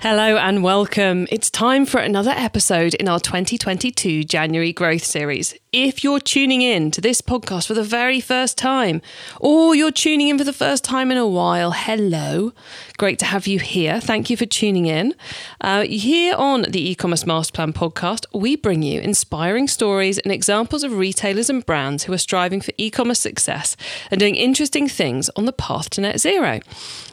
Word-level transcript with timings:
Hello 0.00 0.36
and 0.36 0.62
welcome. 0.62 1.26
It's 1.28 1.50
time 1.50 1.84
for 1.84 1.98
another 1.98 2.30
episode 2.30 2.94
in 2.94 3.08
our 3.08 3.18
2022 3.18 4.22
January 4.22 4.72
Growth 4.72 5.02
Series. 5.02 5.56
If 5.72 6.04
you're 6.04 6.20
tuning 6.20 6.62
in 6.62 6.92
to 6.92 7.00
this 7.00 7.20
podcast 7.20 7.66
for 7.66 7.74
the 7.74 7.82
very 7.82 8.20
first 8.20 8.56
time, 8.56 9.02
or 9.40 9.74
you're 9.74 9.90
tuning 9.90 10.28
in 10.28 10.38
for 10.38 10.44
the 10.44 10.52
first 10.52 10.84
time 10.84 11.10
in 11.10 11.18
a 11.18 11.26
while, 11.26 11.72
hello. 11.72 12.52
Great 12.96 13.18
to 13.18 13.24
have 13.24 13.48
you 13.48 13.58
here. 13.58 14.00
Thank 14.00 14.30
you 14.30 14.36
for 14.36 14.46
tuning 14.46 14.86
in. 14.86 15.16
Uh, 15.60 15.82
here 15.82 16.36
on 16.36 16.62
the 16.62 16.90
e-commerce 16.90 17.26
master 17.26 17.52
plan 17.52 17.72
podcast, 17.72 18.24
we 18.32 18.54
bring 18.54 18.82
you 18.82 19.00
inspiring 19.00 19.66
stories 19.66 20.18
and 20.18 20.32
examples 20.32 20.84
of 20.84 20.96
retailers 20.96 21.50
and 21.50 21.66
brands 21.66 22.04
who 22.04 22.12
are 22.12 22.18
striving 22.18 22.60
for 22.60 22.70
e-commerce 22.78 23.18
success 23.18 23.76
and 24.12 24.20
doing 24.20 24.36
interesting 24.36 24.86
things 24.86 25.28
on 25.34 25.44
the 25.44 25.52
path 25.52 25.90
to 25.90 26.00
net 26.00 26.20
zero 26.20 26.60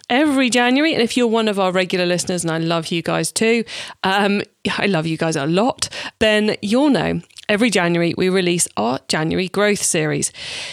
every 0.10 0.50
January. 0.50 0.94
And 0.94 1.02
if 1.02 1.16
you're 1.18 1.28
one 1.28 1.48
of 1.48 1.60
our 1.60 1.72
regular 1.72 2.06
listeners, 2.06 2.44
and 2.44 2.52
I 2.52 2.58
love 2.58 2.88
you 2.88 3.02
guys 3.02 3.32
too, 3.32 3.64
um, 4.04 4.42
I 4.78 4.86
love 4.88 5.06
you 5.06 5.18
guys 5.18 5.36
a 5.36 5.46
lot, 5.46 5.90
then 6.20 6.56
you'll 6.62 6.90
know 6.90 7.22
Every 7.48 7.70
January, 7.70 8.16
we 8.18 8.28
release 8.28 8.68
our 8.76 9.00
January 9.08 9.50
Growth 9.50 9.84
Series. 9.84 10.32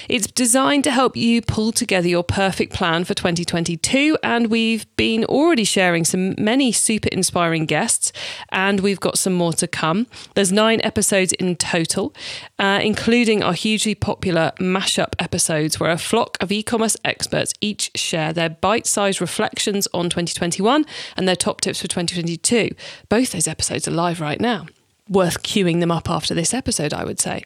It's 0.09 0.27
designed 0.27 0.85
to 0.85 0.91
help 0.91 1.15
you 1.19 1.43
pull 1.43 1.71
together 1.71 2.09
your 2.09 2.23
perfect 2.23 2.73
plan 2.73 3.05
for 3.05 3.13
2022, 3.13 4.17
and 4.23 4.47
we've 4.47 4.87
been 4.97 5.27
already 5.27 5.65
sharing 5.65 6.07
some 6.07 6.35
many 6.39 6.73
super 6.73 7.09
inspiring 7.13 7.67
guests, 7.67 8.11
and 8.49 8.81
we've 8.81 9.01
got 9.01 9.19
some 9.19 9.35
more 9.35 9.53
to 9.53 9.69
come. 9.69 10.07
There's 10.35 10.51
nine 10.51 10.81
episodes 10.83 11.35
in 11.35 11.57
total, 11.57 12.15
uh, 12.59 12.81
including 12.83 13.43
our 13.43 13.53
hugely 13.53 13.95
popular 13.95 14.53
mashup 14.59 15.15
episodes, 15.19 15.79
where 15.79 15.91
a 15.91 15.99
flock 15.99 16.39
of 16.41 16.51
e 16.51 16.63
commerce 16.63 16.97
experts 17.05 17.53
each 17.61 17.91
share 17.95 18.33
their 18.33 18.49
bite 18.49 18.87
sized 18.87 19.21
reflections 19.21 19.89
on 19.93 20.09
2021 20.09 20.87
and 21.19 21.29
their 21.29 21.37
top 21.37 21.61
tips 21.61 21.83
for 21.83 21.89
2022. 21.89 22.75
Both 23.11 23.33
those 23.33 23.47
episodes 23.47 23.87
are 23.87 23.91
live 23.91 24.23
right 24.23 24.41
now 24.41 24.67
worth 25.09 25.43
queuing 25.43 25.81
them 25.81 25.91
up 25.91 26.09
after 26.09 26.35
this 26.35 26.55
episode, 26.55 26.95
I 26.95 27.05
would 27.05 27.21
say. 27.21 27.43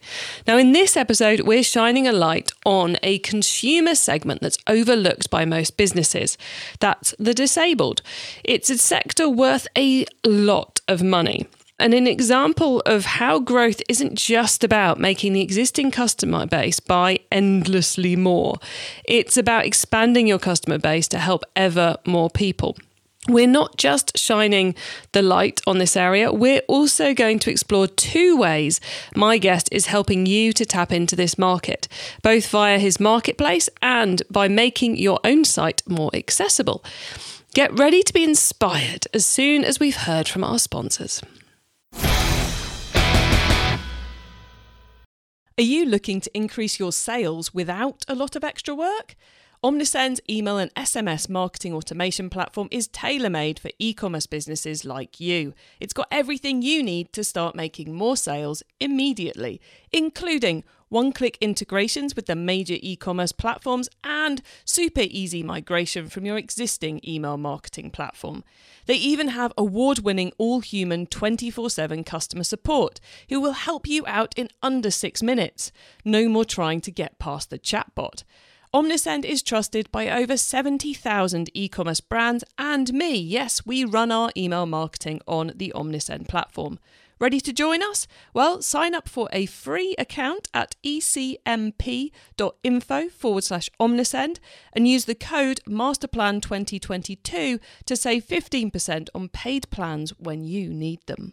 Now, 0.47 0.57
in 0.59 0.73
this 0.73 0.97
episode, 0.97 1.41
we're 1.41 1.63
shining 1.63 2.07
a 2.07 2.13
light 2.13 2.53
on 2.65 2.97
a 3.03 3.19
consumer 3.19 3.95
segment 3.95 4.41
that's 4.41 4.59
overlooked 4.67 5.31
by 5.31 5.45
most 5.45 5.77
businesses. 5.77 6.37
That's 6.81 7.15
the 7.19 7.35
disabled. 7.35 8.03
It's 8.45 8.71
a 8.71 8.79
sector 8.79 9.29
worth 9.29 9.67
a 9.77 10.07
lot 10.25 10.81
of 10.89 11.03
money. 11.03 11.47
And 11.79 11.93
an 11.93 12.07
example 12.07 12.81
of 12.87 13.05
how 13.05 13.39
growth 13.39 13.83
isn't 13.87 14.15
just 14.15 14.65
about 14.65 14.99
making 14.99 15.35
the 15.35 15.43
existing 15.43 15.91
customer 15.91 16.47
base 16.47 16.81
buy 16.81 17.19
endlessly 17.31 18.17
more. 18.17 18.57
It's 19.05 19.37
about 19.37 19.67
expanding 19.67 20.27
your 20.27 20.39
customer 20.39 20.79
base 20.79 21.07
to 21.09 21.19
help 21.19 21.45
ever 21.55 21.97
more 22.07 22.31
people 22.31 22.79
we're 23.29 23.47
not 23.47 23.77
just 23.77 24.17
shining 24.17 24.75
the 25.13 25.23
light 25.23 25.61
on 25.67 25.79
this 25.79 25.97
area, 25.97 26.33
we're 26.33 26.63
also 26.69 27.15
going 27.15 27.39
to 27.41 27.51
explore 27.51 27.87
two 27.87 28.37
ways 28.37 28.81
my 29.15 29.39
guest 29.39 29.69
is 29.73 29.87
helping 29.87 30.27
you 30.27 30.53
to 30.53 30.65
tap 30.65 30.93
into 30.93 31.17
this 31.17 31.39
market, 31.39 31.89
both 32.23 32.49
via 32.49 32.79
his 32.79 33.01
marketplace 33.01 33.69
and 33.83 34.23
by 34.31 34.49
making 34.49 34.97
your 34.97 35.19
own 35.25 35.45
site 35.45 35.83
more 35.89 36.11
accessible. 36.15 36.85
Get 37.55 37.73
ready 37.73 38.03
to 38.03 38.13
be 38.13 38.23
inspired 38.23 39.07
as 39.15 39.25
soon 39.25 39.65
as 39.65 39.81
we've 39.81 39.97
heard 39.97 40.29
from 40.29 40.45
our 40.45 40.59
sponsors. 40.59 41.23
Are 45.59 45.63
you 45.63 45.87
looking 45.87 46.21
to 46.21 46.31
increase 46.37 46.79
your 46.79 46.93
sales 46.93 47.55
without 47.55 48.05
a 48.09 48.15
lot 48.15 48.37
of 48.37 48.45
extra 48.45 48.75
work? 48.75 49.17
Omnisend's 49.65 50.21
email 50.29 50.59
and 50.59 50.73
SMS 50.75 51.31
marketing 51.31 51.73
automation 51.73 52.29
platform 52.29 52.69
is 52.71 52.89
tailor 52.89 53.31
made 53.31 53.59
for 53.59 53.71
e 53.79 53.95
commerce 53.95 54.27
businesses 54.27 54.85
like 54.85 55.19
you. 55.19 55.55
It's 55.81 55.95
got 55.95 56.09
everything 56.11 56.61
you 56.61 56.83
need 56.83 57.13
to 57.15 57.25
start 57.25 57.57
making 57.57 57.95
more 57.95 58.17
sales 58.17 58.63
immediately, 58.81 59.61
including 59.93 60.63
one 60.89 61.11
click 61.11 61.39
integrations 61.41 62.15
with 62.15 62.27
the 62.27 62.37
major 62.37 62.77
e 62.81 62.97
commerce 62.97 63.33
platforms 63.33 63.89
and 64.05 64.43
super 64.65 65.03
easy 65.03 65.43
migration 65.43 66.09
from 66.09 66.27
your 66.27 66.37
existing 66.37 67.01
email 67.07 67.39
marketing 67.39 67.91
platform. 67.91 68.45
They 68.85 68.95
even 68.95 69.29
have 69.29 69.53
award 69.57 70.01
winning 70.01 70.33
all 70.39 70.61
human 70.61 71.07
24 71.07 71.71
7 71.71 72.05
customer 72.05 72.45
support 72.45 73.01
who 73.31 73.41
will 73.41 73.53
help 73.53 73.89
you 73.89 74.05
out 74.07 74.35
in 74.37 74.49
under 74.63 74.91
six 74.91 75.23
minutes. 75.23 75.73
No 76.05 76.29
more 76.29 76.45
trying 76.45 76.83
to 76.83 76.91
get 76.91 77.19
past 77.19 77.49
the 77.49 77.59
chatbot. 77.59 78.23
Omnisend 78.77 79.25
is 79.25 79.43
trusted 79.43 79.91
by 79.91 80.11
over 80.11 80.37
70,000 80.37 81.49
e 81.55 81.67
commerce 81.67 82.01
brands 82.03 82.45
and 82.59 82.93
me. 82.93 83.17
Yes, 83.17 83.65
we 83.65 83.87
run 83.87 84.13
our 84.13 84.31
email 84.37 84.67
marketing 84.67 85.23
on 85.27 85.53
the 85.57 85.73
Omnisend 85.75 86.29
platform. 86.29 86.79
Ready 87.19 87.41
to 87.41 87.55
join 87.55 87.83
us? 87.83 88.07
Well, 88.35 88.61
sign 88.61 88.95
up 88.95 89.09
for 89.09 89.31
a 89.33 89.47
free 89.47 89.95
account 89.97 90.49
at 90.53 90.77
ecmp.info 90.85 91.39
forward 93.09 93.45
slash 93.45 93.71
omnisend 93.81 94.41
and 94.75 94.87
use 94.87 95.07
the 95.07 95.15
code 95.15 95.61
MasterPlan2022 95.67 97.59
to 97.87 97.97
save 97.97 98.27
15% 98.27 99.09
on 99.15 99.31
paid 99.31 99.71
plans 99.71 100.11
when 100.19 100.45
you 100.45 100.69
need 100.75 101.01
them. 101.07 101.33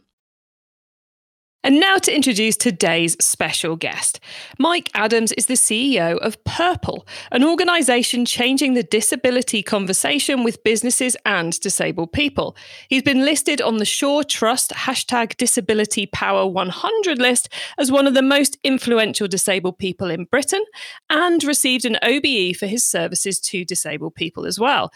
And 1.66 1.80
now 1.80 1.98
to 1.98 2.14
introduce 2.14 2.58
today's 2.58 3.16
special 3.24 3.78
guest. 3.78 4.20
Mike 4.60 4.90
Adams 4.94 5.32
is 5.32 5.46
the 5.46 5.54
CEO 5.54 6.18
of 6.18 6.44
Purple, 6.44 7.08
an 7.32 7.42
organisation 7.46 8.26
changing 8.26 8.74
the 8.74 8.84
disability 8.84 9.64
conversation 9.64 10.44
with 10.44 10.62
businesses 10.66 11.16
and 11.26 11.58
disabled 11.62 12.12
people. 12.12 12.58
He's 12.90 13.02
been 13.02 13.24
listed 13.24 13.62
on 13.62 13.78
the 13.78 13.86
Shaw 13.86 14.24
Trust 14.24 14.72
hashtag 14.72 15.38
Disability 15.38 16.06
Power 16.06 16.46
100 16.46 17.20
list 17.20 17.48
as 17.78 17.90
one 17.90 18.08
of 18.08 18.14
the 18.14 18.22
most 18.22 18.58
influential 18.66 19.30
disabled 19.30 19.78
people 19.78 20.10
in 20.10 20.26
Britain 20.26 20.66
and 21.10 21.46
received 21.46 21.86
an 21.86 21.98
OBE 22.04 22.58
for 22.58 22.68
his 22.68 22.84
services 22.84 23.40
to 23.40 23.64
disabled 23.64 24.16
people 24.16 24.46
as 24.46 24.60
well. 24.60 24.92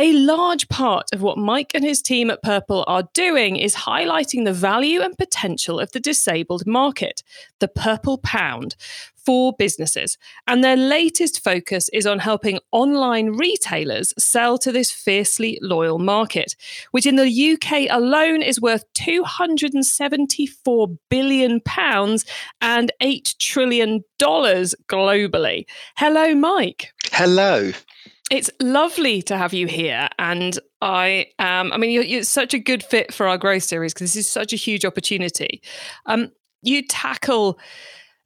A 0.00 0.12
large 0.12 0.68
part 0.68 1.08
of 1.12 1.22
what 1.22 1.38
Mike 1.38 1.72
and 1.74 1.82
his 1.82 2.00
team 2.00 2.30
at 2.30 2.40
Purple 2.40 2.84
are 2.86 3.08
doing 3.14 3.56
is 3.56 3.74
highlighting 3.74 4.44
the 4.44 4.52
value 4.52 5.00
and 5.00 5.18
potential 5.18 5.80
of 5.80 5.90
the 5.90 5.98
disabled 5.98 6.68
market, 6.68 7.24
the 7.58 7.66
Purple 7.66 8.18
Pound, 8.18 8.76
for 9.16 9.52
businesses. 9.58 10.16
And 10.46 10.62
their 10.62 10.76
latest 10.76 11.42
focus 11.42 11.88
is 11.88 12.06
on 12.06 12.20
helping 12.20 12.60
online 12.70 13.30
retailers 13.30 14.14
sell 14.16 14.56
to 14.58 14.70
this 14.70 14.92
fiercely 14.92 15.58
loyal 15.62 15.98
market, 15.98 16.54
which 16.92 17.04
in 17.04 17.16
the 17.16 17.52
UK 17.52 17.88
alone 17.90 18.40
is 18.40 18.60
worth 18.60 18.84
274 18.94 20.88
billion 21.10 21.60
pounds 21.62 22.24
and 22.60 22.92
8 23.00 23.34
trillion 23.40 24.04
dollars 24.20 24.76
globally. 24.86 25.66
Hello 25.96 26.36
Mike. 26.36 26.92
Hello. 27.10 27.72
It's 28.30 28.50
lovely 28.60 29.22
to 29.22 29.38
have 29.38 29.54
you 29.54 29.66
here. 29.66 30.08
And 30.18 30.58
I, 30.82 31.26
um, 31.38 31.72
I 31.72 31.78
mean, 31.78 31.90
you're, 31.90 32.04
you're 32.04 32.22
such 32.24 32.52
a 32.52 32.58
good 32.58 32.82
fit 32.82 33.12
for 33.12 33.26
our 33.26 33.38
growth 33.38 33.62
series 33.62 33.94
because 33.94 34.12
this 34.12 34.26
is 34.26 34.30
such 34.30 34.52
a 34.52 34.56
huge 34.56 34.84
opportunity. 34.84 35.62
Um, 36.06 36.32
you 36.62 36.86
tackle, 36.86 37.58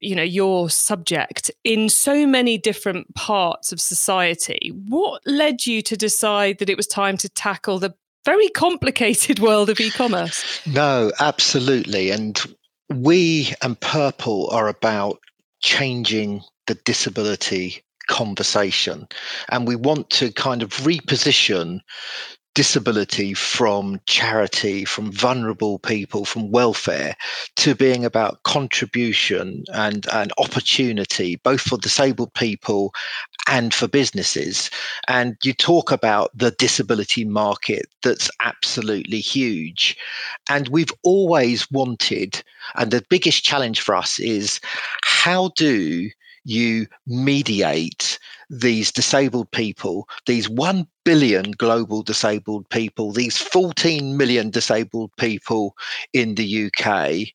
you 0.00 0.16
know, 0.16 0.22
your 0.22 0.70
subject 0.70 1.50
in 1.62 1.88
so 1.88 2.26
many 2.26 2.58
different 2.58 3.14
parts 3.14 3.72
of 3.72 3.80
society. 3.80 4.72
What 4.88 5.22
led 5.24 5.66
you 5.66 5.82
to 5.82 5.96
decide 5.96 6.58
that 6.58 6.70
it 6.70 6.76
was 6.76 6.86
time 6.86 7.16
to 7.18 7.28
tackle 7.28 7.78
the 7.78 7.94
very 8.24 8.48
complicated 8.48 9.38
world 9.40 9.70
of 9.70 9.78
e-commerce? 9.78 10.66
No, 10.66 11.12
absolutely. 11.20 12.10
And 12.10 12.40
we 12.92 13.54
and 13.62 13.78
Purple 13.80 14.48
are 14.50 14.68
about 14.68 15.20
changing 15.60 16.42
the 16.66 16.74
disability 16.74 17.82
conversation. 18.08 19.06
And 19.50 19.66
we 19.66 19.76
want 19.76 20.10
to 20.10 20.32
kind 20.32 20.62
of 20.62 20.70
reposition 20.70 21.80
disability 22.54 23.32
from 23.32 23.98
charity, 24.06 24.84
from 24.84 25.10
vulnerable 25.10 25.78
people, 25.78 26.24
from 26.24 26.50
welfare 26.50 27.16
to 27.56 27.74
being 27.74 28.04
about 28.04 28.42
contribution 28.42 29.64
and, 29.72 30.06
and 30.12 30.32
opportunity, 30.38 31.36
both 31.36 31.62
for 31.62 31.78
disabled 31.78 32.32
people 32.34 32.92
and 33.48 33.72
for 33.72 33.88
businesses. 33.88 34.70
And 35.08 35.36
you 35.42 35.54
talk 35.54 35.90
about 35.90 36.30
the 36.36 36.50
disability 36.52 37.24
market 37.24 37.86
that's 38.02 38.30
absolutely 38.40 39.20
huge. 39.20 39.96
And 40.50 40.68
we've 40.68 40.92
always 41.02 41.70
wanted, 41.70 42.42
and 42.76 42.90
the 42.90 43.04
biggest 43.08 43.44
challenge 43.44 43.80
for 43.80 43.96
us 43.96 44.18
is 44.18 44.60
how 45.02 45.52
do 45.56 46.10
you 46.44 46.86
mediate 47.06 48.18
these 48.50 48.92
disabled 48.92 49.50
people, 49.52 50.08
these 50.26 50.48
1 50.48 50.86
billion 51.04 51.52
global 51.52 52.02
disabled 52.02 52.68
people, 52.70 53.12
these 53.12 53.38
14 53.38 54.16
million 54.16 54.50
disabled 54.50 55.10
people 55.16 55.74
in 56.12 56.34
the 56.34 56.66
UK, 56.66 57.28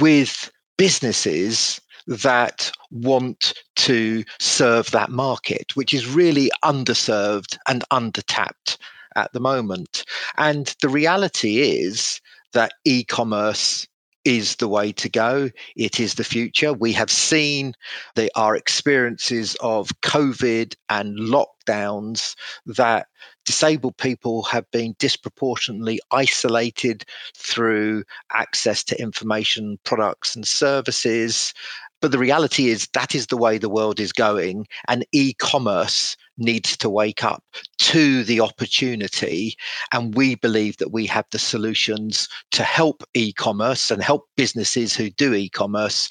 with 0.00 0.50
businesses 0.76 1.80
that 2.06 2.70
want 2.90 3.54
to 3.74 4.24
serve 4.38 4.90
that 4.90 5.10
market, 5.10 5.74
which 5.74 5.92
is 5.92 6.06
really 6.06 6.50
underserved 6.64 7.58
and 7.66 7.84
undertapped 7.90 8.76
at 9.16 9.32
the 9.32 9.40
moment. 9.40 10.04
And 10.36 10.74
the 10.82 10.88
reality 10.88 11.58
is 11.58 12.20
that 12.52 12.74
e 12.84 13.04
commerce 13.04 13.86
is 14.26 14.56
the 14.56 14.68
way 14.68 14.90
to 14.90 15.08
go. 15.08 15.48
It 15.76 16.00
is 16.00 16.14
the 16.14 16.24
future. 16.24 16.72
We 16.72 16.92
have 16.92 17.10
seen 17.10 17.74
the, 18.16 18.30
our 18.34 18.56
experiences 18.56 19.56
of 19.60 19.88
COVID 20.02 20.74
and 20.90 21.16
lockdowns 21.16 22.34
that 22.66 23.06
disabled 23.44 23.96
people 23.98 24.42
have 24.42 24.68
been 24.72 24.96
disproportionately 24.98 26.00
isolated 26.10 27.04
through 27.36 28.02
access 28.32 28.82
to 28.84 29.00
information, 29.00 29.78
products, 29.84 30.34
and 30.34 30.46
services. 30.46 31.54
But 32.00 32.10
the 32.10 32.18
reality 32.18 32.68
is 32.68 32.88
that 32.94 33.14
is 33.14 33.28
the 33.28 33.36
way 33.36 33.58
the 33.58 33.70
world 33.70 34.00
is 34.00 34.12
going, 34.12 34.66
and 34.88 35.06
e 35.12 35.34
commerce 35.34 36.16
needs 36.38 36.76
to 36.78 36.90
wake 36.90 37.24
up 37.24 37.42
to 37.78 38.24
the 38.24 38.40
opportunity. 38.40 39.56
And 39.92 40.14
we 40.14 40.34
believe 40.36 40.76
that 40.78 40.92
we 40.92 41.06
have 41.06 41.26
the 41.30 41.38
solutions 41.38 42.28
to 42.52 42.62
help 42.62 43.02
e 43.14 43.32
commerce 43.32 43.90
and 43.90 44.02
help 44.02 44.26
businesses 44.36 44.94
who 44.94 45.10
do 45.10 45.34
e 45.34 45.48
commerce, 45.48 46.08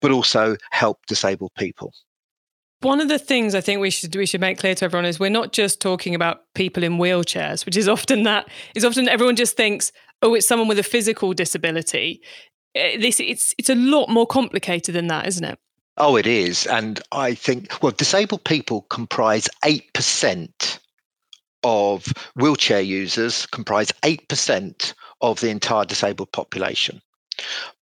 but 0.00 0.10
also 0.10 0.56
help 0.70 0.98
disabled 1.06 1.52
people. 1.56 1.92
One 2.80 3.00
of 3.00 3.08
the 3.08 3.18
things 3.18 3.54
I 3.54 3.62
think 3.62 3.80
we 3.80 3.90
should 3.90 4.14
we 4.14 4.26
should 4.26 4.42
make 4.42 4.58
clear 4.58 4.74
to 4.74 4.84
everyone 4.84 5.06
is 5.06 5.18
we're 5.18 5.30
not 5.30 5.52
just 5.52 5.80
talking 5.80 6.14
about 6.14 6.42
people 6.54 6.82
in 6.82 6.98
wheelchairs, 6.98 7.64
which 7.64 7.76
is 7.76 7.88
often 7.88 8.24
that 8.24 8.46
is 8.74 8.84
often 8.84 9.08
everyone 9.08 9.36
just 9.36 9.56
thinks, 9.56 9.90
oh, 10.20 10.34
it's 10.34 10.46
someone 10.46 10.68
with 10.68 10.78
a 10.78 10.82
physical 10.82 11.32
disability. 11.32 12.20
Eh, 12.74 12.98
this 12.98 13.20
it's 13.20 13.54
it's 13.56 13.70
a 13.70 13.74
lot 13.74 14.10
more 14.10 14.26
complicated 14.26 14.94
than 14.94 15.06
that, 15.06 15.26
isn't 15.26 15.44
it? 15.44 15.58
Oh, 15.96 16.16
it 16.16 16.26
is. 16.26 16.66
And 16.66 17.00
I 17.12 17.34
think, 17.34 17.82
well, 17.82 17.92
disabled 17.92 18.44
people 18.44 18.82
comprise 18.90 19.48
8% 19.64 20.78
of 21.62 22.12
wheelchair 22.34 22.80
users, 22.80 23.46
comprise 23.46 23.92
8% 24.02 24.94
of 25.20 25.40
the 25.40 25.50
entire 25.50 25.84
disabled 25.84 26.32
population. 26.32 27.00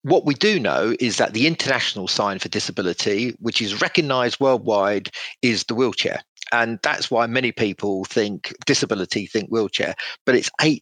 What 0.02 0.26
we 0.26 0.34
do 0.34 0.60
know 0.60 0.96
is 1.00 1.18
that 1.18 1.34
the 1.34 1.46
international 1.46 2.08
sign 2.08 2.40
for 2.40 2.50
disability, 2.50 3.36
which 3.40 3.62
is 3.62 3.82
recognized 3.82 4.40
worldwide, 4.40 5.12
is 5.44 5.64
the 5.66 5.76
wheelchair. 5.76 6.22
And 6.52 6.80
that's 6.82 7.12
why 7.12 7.28
many 7.28 7.52
people 7.52 8.06
think 8.06 8.54
disability, 8.66 9.28
think 9.28 9.50
wheelchair, 9.50 9.94
but 10.26 10.36
it's 10.36 10.50
8%. 10.60 10.80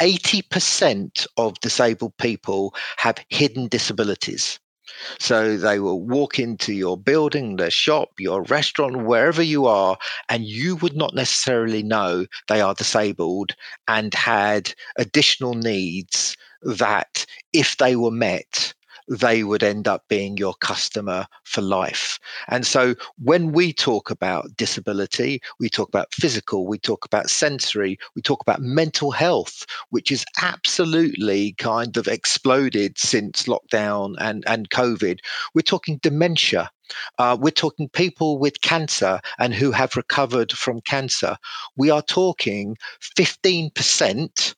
80% 0.00 1.26
of 1.36 1.60
disabled 1.60 2.16
people 2.16 2.74
have 2.96 3.18
hidden 3.28 3.68
disabilities. 3.68 4.58
So 5.18 5.56
they 5.56 5.78
will 5.80 6.00
walk 6.00 6.38
into 6.38 6.72
your 6.72 6.96
building, 6.96 7.56
the 7.56 7.70
shop, 7.70 8.10
your 8.18 8.42
restaurant, 8.44 9.04
wherever 9.04 9.42
you 9.42 9.66
are, 9.66 9.98
and 10.28 10.44
you 10.44 10.76
would 10.76 10.96
not 10.96 11.14
necessarily 11.14 11.82
know 11.82 12.26
they 12.48 12.60
are 12.60 12.74
disabled 12.74 13.54
and 13.86 14.14
had 14.14 14.74
additional 14.96 15.54
needs 15.54 16.36
that, 16.62 17.26
if 17.52 17.76
they 17.76 17.96
were 17.96 18.10
met, 18.10 18.74
they 19.08 19.42
would 19.44 19.62
end 19.62 19.88
up 19.88 20.04
being 20.08 20.36
your 20.36 20.54
customer 20.54 21.26
for 21.44 21.60
life. 21.60 22.18
And 22.48 22.66
so 22.66 22.94
when 23.18 23.52
we 23.52 23.72
talk 23.72 24.10
about 24.10 24.56
disability, 24.56 25.40
we 25.58 25.68
talk 25.68 25.88
about 25.88 26.12
physical, 26.12 26.66
we 26.66 26.78
talk 26.78 27.04
about 27.04 27.30
sensory, 27.30 27.98
we 28.14 28.22
talk 28.22 28.42
about 28.42 28.60
mental 28.60 29.10
health, 29.10 29.64
which 29.90 30.12
is 30.12 30.24
absolutely 30.42 31.52
kind 31.58 31.96
of 31.96 32.06
exploded 32.06 32.98
since 32.98 33.44
lockdown 33.44 34.14
and, 34.18 34.44
and 34.46 34.70
COVID. 34.70 35.18
We're 35.54 35.62
talking 35.62 35.98
dementia. 36.02 36.70
Uh, 37.18 37.36
we're 37.38 37.50
talking 37.50 37.88
people 37.90 38.38
with 38.38 38.62
cancer 38.62 39.20
and 39.38 39.52
who 39.52 39.70
have 39.72 39.96
recovered 39.96 40.52
from 40.52 40.80
cancer. 40.82 41.36
We 41.76 41.90
are 41.90 42.02
talking 42.02 42.76
15% 43.16 44.54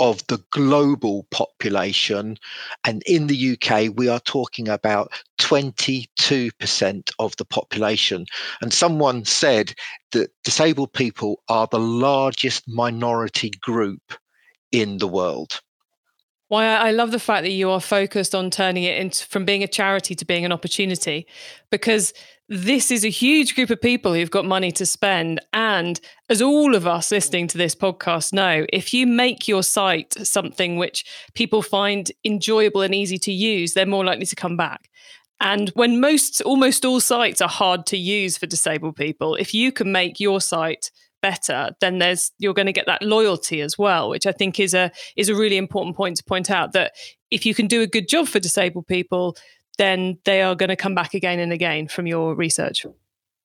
of 0.00 0.26
the 0.28 0.42
global 0.50 1.26
population. 1.30 2.38
And 2.84 3.02
in 3.04 3.26
the 3.26 3.52
UK, 3.52 3.92
we 3.96 4.08
are 4.08 4.20
talking 4.20 4.68
about 4.68 5.12
22% 5.40 7.10
of 7.18 7.36
the 7.36 7.44
population. 7.44 8.26
And 8.60 8.72
someone 8.72 9.24
said 9.24 9.74
that 10.12 10.30
disabled 10.44 10.92
people 10.92 11.42
are 11.48 11.66
the 11.70 11.80
largest 11.80 12.68
minority 12.68 13.50
group 13.60 14.14
in 14.70 14.98
the 14.98 15.08
world. 15.08 15.60
Why 16.48 16.66
I 16.66 16.92
love 16.92 17.10
the 17.10 17.18
fact 17.18 17.42
that 17.42 17.50
you 17.50 17.68
are 17.70 17.80
focused 17.80 18.34
on 18.34 18.50
turning 18.50 18.84
it 18.84 18.98
into 18.98 19.26
from 19.26 19.44
being 19.44 19.62
a 19.62 19.68
charity 19.68 20.14
to 20.14 20.24
being 20.24 20.46
an 20.46 20.52
opportunity, 20.52 21.26
because 21.70 22.14
this 22.48 22.90
is 22.90 23.04
a 23.04 23.10
huge 23.10 23.54
group 23.54 23.68
of 23.68 23.80
people 23.80 24.14
who've 24.14 24.30
got 24.30 24.46
money 24.46 24.72
to 24.72 24.86
spend. 24.86 25.40
And 25.52 26.00
as 26.30 26.40
all 26.40 26.74
of 26.74 26.86
us 26.86 27.10
listening 27.10 27.46
to 27.48 27.58
this 27.58 27.74
podcast 27.74 28.32
know, 28.32 28.64
if 28.72 28.94
you 28.94 29.06
make 29.06 29.46
your 29.46 29.62
site 29.62 30.14
something 30.26 30.76
which 30.76 31.04
people 31.34 31.60
find 31.60 32.10
enjoyable 32.24 32.80
and 32.80 32.94
easy 32.94 33.18
to 33.18 33.32
use, 33.32 33.74
they're 33.74 33.84
more 33.86 34.04
likely 34.04 34.26
to 34.26 34.36
come 34.36 34.56
back. 34.56 34.88
And 35.40 35.68
when 35.70 36.00
most, 36.00 36.40
almost 36.40 36.84
all 36.84 37.00
sites 37.00 37.42
are 37.42 37.48
hard 37.48 37.86
to 37.86 37.98
use 37.98 38.38
for 38.38 38.46
disabled 38.46 38.96
people, 38.96 39.34
if 39.36 39.52
you 39.52 39.70
can 39.70 39.92
make 39.92 40.18
your 40.18 40.40
site 40.40 40.90
better, 41.20 41.70
then 41.80 41.98
there's 41.98 42.32
you're 42.38 42.54
going 42.54 42.66
to 42.66 42.72
get 42.72 42.86
that 42.86 43.02
loyalty 43.02 43.60
as 43.60 43.76
well, 43.76 44.08
which 44.08 44.26
I 44.26 44.32
think 44.32 44.58
is 44.58 44.74
a 44.74 44.90
is 45.16 45.28
a 45.28 45.34
really 45.34 45.56
important 45.56 45.96
point 45.96 46.16
to 46.16 46.24
point 46.24 46.50
out 46.50 46.72
that 46.72 46.92
if 47.30 47.44
you 47.44 47.54
can 47.54 47.66
do 47.66 47.82
a 47.82 47.86
good 47.86 48.08
job 48.08 48.26
for 48.26 48.40
disabled 48.40 48.86
people, 48.86 49.36
then 49.78 50.18
they 50.24 50.42
are 50.42 50.54
going 50.54 50.68
to 50.68 50.76
come 50.76 50.94
back 50.94 51.14
again 51.14 51.38
and 51.38 51.52
again 51.52 51.88
from 51.88 52.06
your 52.06 52.34
research. 52.34 52.84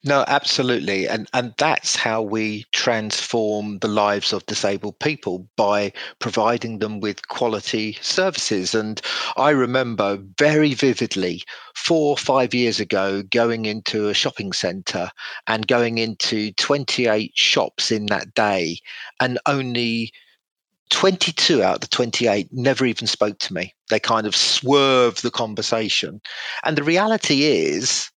No, 0.06 0.26
absolutely. 0.28 1.08
And 1.08 1.30
and 1.32 1.54
that's 1.58 1.96
how 1.96 2.22
we 2.22 2.66
transform 2.74 3.80
the 3.80 3.88
lives 3.88 4.34
of 4.34 4.46
disabled 4.48 5.00
people 5.00 5.48
by 5.56 5.94
providing 6.20 6.80
them 6.80 7.00
with 7.00 7.30
quality 7.30 7.98
services. 8.02 8.76
And 8.76 9.02
I 9.38 9.52
remember 9.52 10.18
very 10.38 10.74
vividly 10.74 11.44
four 11.74 12.10
or 12.10 12.18
five 12.18 12.54
years 12.54 12.82
ago 12.82 13.24
going 13.24 13.64
into 13.64 14.10
a 14.10 14.14
shopping 14.14 14.52
center 14.52 15.10
and 15.48 15.68
going 15.68 16.00
into 16.00 16.52
28 16.54 17.32
shops 17.34 17.90
in 17.90 18.08
that 18.08 18.34
day 18.34 18.80
and 19.22 19.40
only 19.46 20.12
22 20.94 21.64
out 21.64 21.76
of 21.76 21.82
the 21.82 21.88
28 21.88 22.48
never 22.52 22.86
even 22.86 23.08
spoke 23.08 23.40
to 23.40 23.54
me. 23.54 23.74
They 23.90 24.00
kind 24.00 24.28
of 24.28 24.36
swerved 24.36 25.24
the 25.24 25.32
conversation. 25.32 26.22
And 26.64 26.78
the 26.78 26.84
reality 26.84 27.44
is 27.44 28.10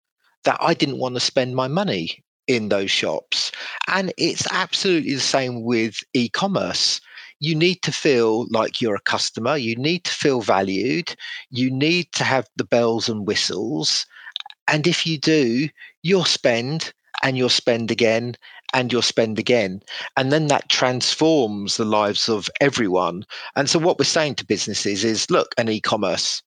that 0.45 0.57
I 0.61 0.75
didn't 0.75 0.99
want 0.99 1.15
to 1.15 1.19
spend 1.19 1.55
my 1.55 1.67
money 1.67 2.23
in 2.45 2.69
those 2.69 2.91
shops. 2.91 3.51
And 3.87 4.13
it's 4.17 4.45
absolutely 4.51 5.15
the 5.15 5.19
same 5.19 5.63
with 5.63 5.97
e 6.13 6.29
commerce. 6.29 7.01
You 7.39 7.55
need 7.55 7.81
to 7.81 7.91
feel 7.91 8.47
like 8.51 8.79
you're 8.79 8.95
a 8.95 9.01
customer, 9.01 9.57
you 9.57 9.75
need 9.75 10.03
to 10.05 10.11
feel 10.11 10.41
valued, 10.41 11.15
you 11.49 11.69
need 11.71 12.11
to 12.13 12.23
have 12.23 12.47
the 12.57 12.63
bells 12.63 13.09
and 13.09 13.27
whistles. 13.27 14.05
And 14.67 14.85
if 14.85 15.05
you 15.05 15.17
do, 15.17 15.67
you'll 16.03 16.25
spend 16.25 16.93
and 17.23 17.37
you'll 17.37 17.49
spend 17.49 17.89
again 17.89 18.35
and 18.73 18.91
you'll 18.91 19.01
spend 19.01 19.39
again. 19.39 19.81
And 20.15 20.31
then 20.31 20.47
that 20.47 20.69
transforms 20.69 21.77
the 21.77 21.85
lives 21.85 22.29
of 22.29 22.49
everyone. 22.61 23.25
And 23.55 23.69
so, 23.69 23.79
what 23.79 23.99
we're 23.99 24.05
saying 24.05 24.35
to 24.35 24.45
businesses 24.45 25.03
is 25.03 25.29
look, 25.29 25.53
an 25.57 25.69
e 25.69 25.79
commerce, 25.79 26.41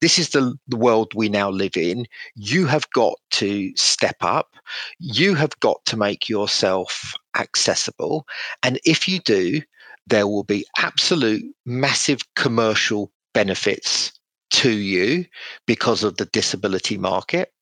this 0.00 0.18
is 0.18 0.30
the, 0.30 0.54
the 0.66 0.76
world 0.76 1.12
we 1.14 1.28
now 1.28 1.50
live 1.50 1.76
in. 1.76 2.06
You 2.34 2.66
have 2.66 2.88
got 2.90 3.14
to 3.32 3.72
step 3.76 4.16
up. 4.20 4.54
You 4.98 5.34
have 5.34 5.58
got 5.60 5.84
to 5.86 5.96
make 5.96 6.28
yourself 6.28 7.14
accessible. 7.36 8.26
And 8.62 8.80
if 8.84 9.06
you 9.06 9.20
do, 9.20 9.60
there 10.06 10.26
will 10.26 10.44
be 10.44 10.64
absolute 10.78 11.42
massive 11.66 12.20
commercial 12.34 13.12
benefits 13.34 14.12
to 14.52 14.70
you 14.70 15.26
because 15.66 16.02
of 16.02 16.16
the 16.16 16.24
disability 16.26 16.96
market. 16.96 17.52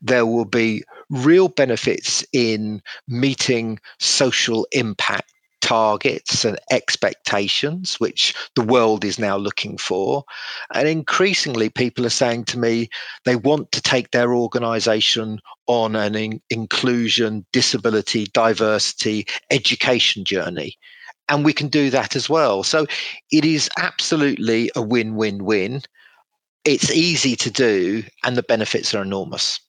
There 0.00 0.26
will 0.26 0.44
be 0.44 0.84
real 1.10 1.48
benefits 1.48 2.24
in 2.32 2.82
meeting 3.08 3.78
social 3.98 4.66
impact 4.72 5.30
targets 5.64 6.44
and 6.44 6.58
expectations, 6.70 7.94
which 7.98 8.34
the 8.54 8.62
world 8.62 9.02
is 9.02 9.18
now 9.18 9.34
looking 9.38 9.78
for. 9.78 10.22
And 10.74 10.86
increasingly, 10.86 11.70
people 11.70 12.04
are 12.04 12.10
saying 12.10 12.44
to 12.46 12.58
me 12.58 12.90
they 13.24 13.36
want 13.36 13.72
to 13.72 13.80
take 13.80 14.10
their 14.10 14.34
organization 14.34 15.40
on 15.66 15.96
an 15.96 16.14
in- 16.16 16.42
inclusion, 16.50 17.46
disability, 17.50 18.26
diversity, 18.34 19.26
education 19.50 20.22
journey. 20.22 20.76
And 21.30 21.46
we 21.46 21.54
can 21.54 21.68
do 21.68 21.88
that 21.88 22.14
as 22.14 22.28
well. 22.28 22.62
So 22.62 22.86
it 23.32 23.46
is 23.46 23.70
absolutely 23.78 24.70
a 24.76 24.82
win 24.82 25.14
win 25.14 25.46
win. 25.46 25.80
It's 26.66 26.90
easy 26.90 27.36
to 27.36 27.50
do, 27.50 28.02
and 28.22 28.36
the 28.36 28.42
benefits 28.42 28.94
are 28.94 29.00
enormous. 29.02 29.60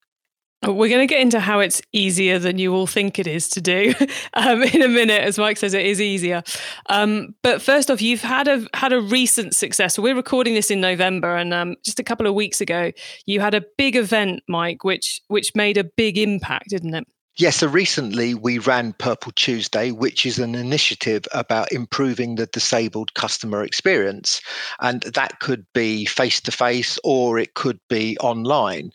We're 0.67 0.89
going 0.89 1.07
to 1.07 1.13
get 1.13 1.21
into 1.21 1.39
how 1.39 1.59
it's 1.59 1.81
easier 1.91 2.39
than 2.39 2.57
you 2.57 2.73
all 2.73 2.87
think 2.87 3.19
it 3.19 3.27
is 3.27 3.47
to 3.49 3.61
do 3.61 3.93
um, 4.33 4.63
in 4.63 4.81
a 4.81 4.87
minute, 4.87 5.21
as 5.21 5.37
Mike 5.37 5.57
says, 5.57 5.73
it 5.73 5.85
is 5.85 6.01
easier. 6.01 6.43
Um, 6.89 7.35
but 7.43 7.61
first 7.61 7.91
off, 7.91 8.01
you've 8.01 8.21
had 8.21 8.47
a 8.47 8.65
had 8.73 8.93
a 8.93 9.01
recent 9.01 9.55
success. 9.55 9.99
We're 9.99 10.15
recording 10.15 10.53
this 10.53 10.71
in 10.71 10.81
November, 10.81 11.35
and 11.35 11.53
um, 11.53 11.75
just 11.83 11.99
a 11.99 12.03
couple 12.03 12.27
of 12.27 12.33
weeks 12.33 12.61
ago, 12.61 12.91
you 13.25 13.39
had 13.39 13.53
a 13.53 13.63
big 13.77 13.95
event, 13.95 14.41
Mike, 14.47 14.83
which 14.83 15.21
which 15.27 15.51
made 15.55 15.77
a 15.77 15.83
big 15.83 16.17
impact, 16.17 16.69
didn't 16.69 16.93
it? 16.95 17.07
Yes, 17.37 17.57
so 17.57 17.67
recently 17.67 18.33
we 18.33 18.59
ran 18.59 18.93
Purple 18.93 19.33
Tuesday, 19.33 19.91
which 19.91 20.25
is 20.25 20.39
an 20.39 20.55
initiative 20.55 21.25
about 21.33 21.69
improving 21.73 22.35
the 22.35 22.45
disabled 22.45 23.13
customer 23.13 23.61
experience. 23.61 24.39
And 24.79 25.01
that 25.01 25.41
could 25.41 25.65
be 25.73 26.05
face 26.05 26.39
to 26.39 26.51
face 26.51 26.97
or 27.03 27.37
it 27.37 27.53
could 27.53 27.77
be 27.89 28.17
online. 28.19 28.91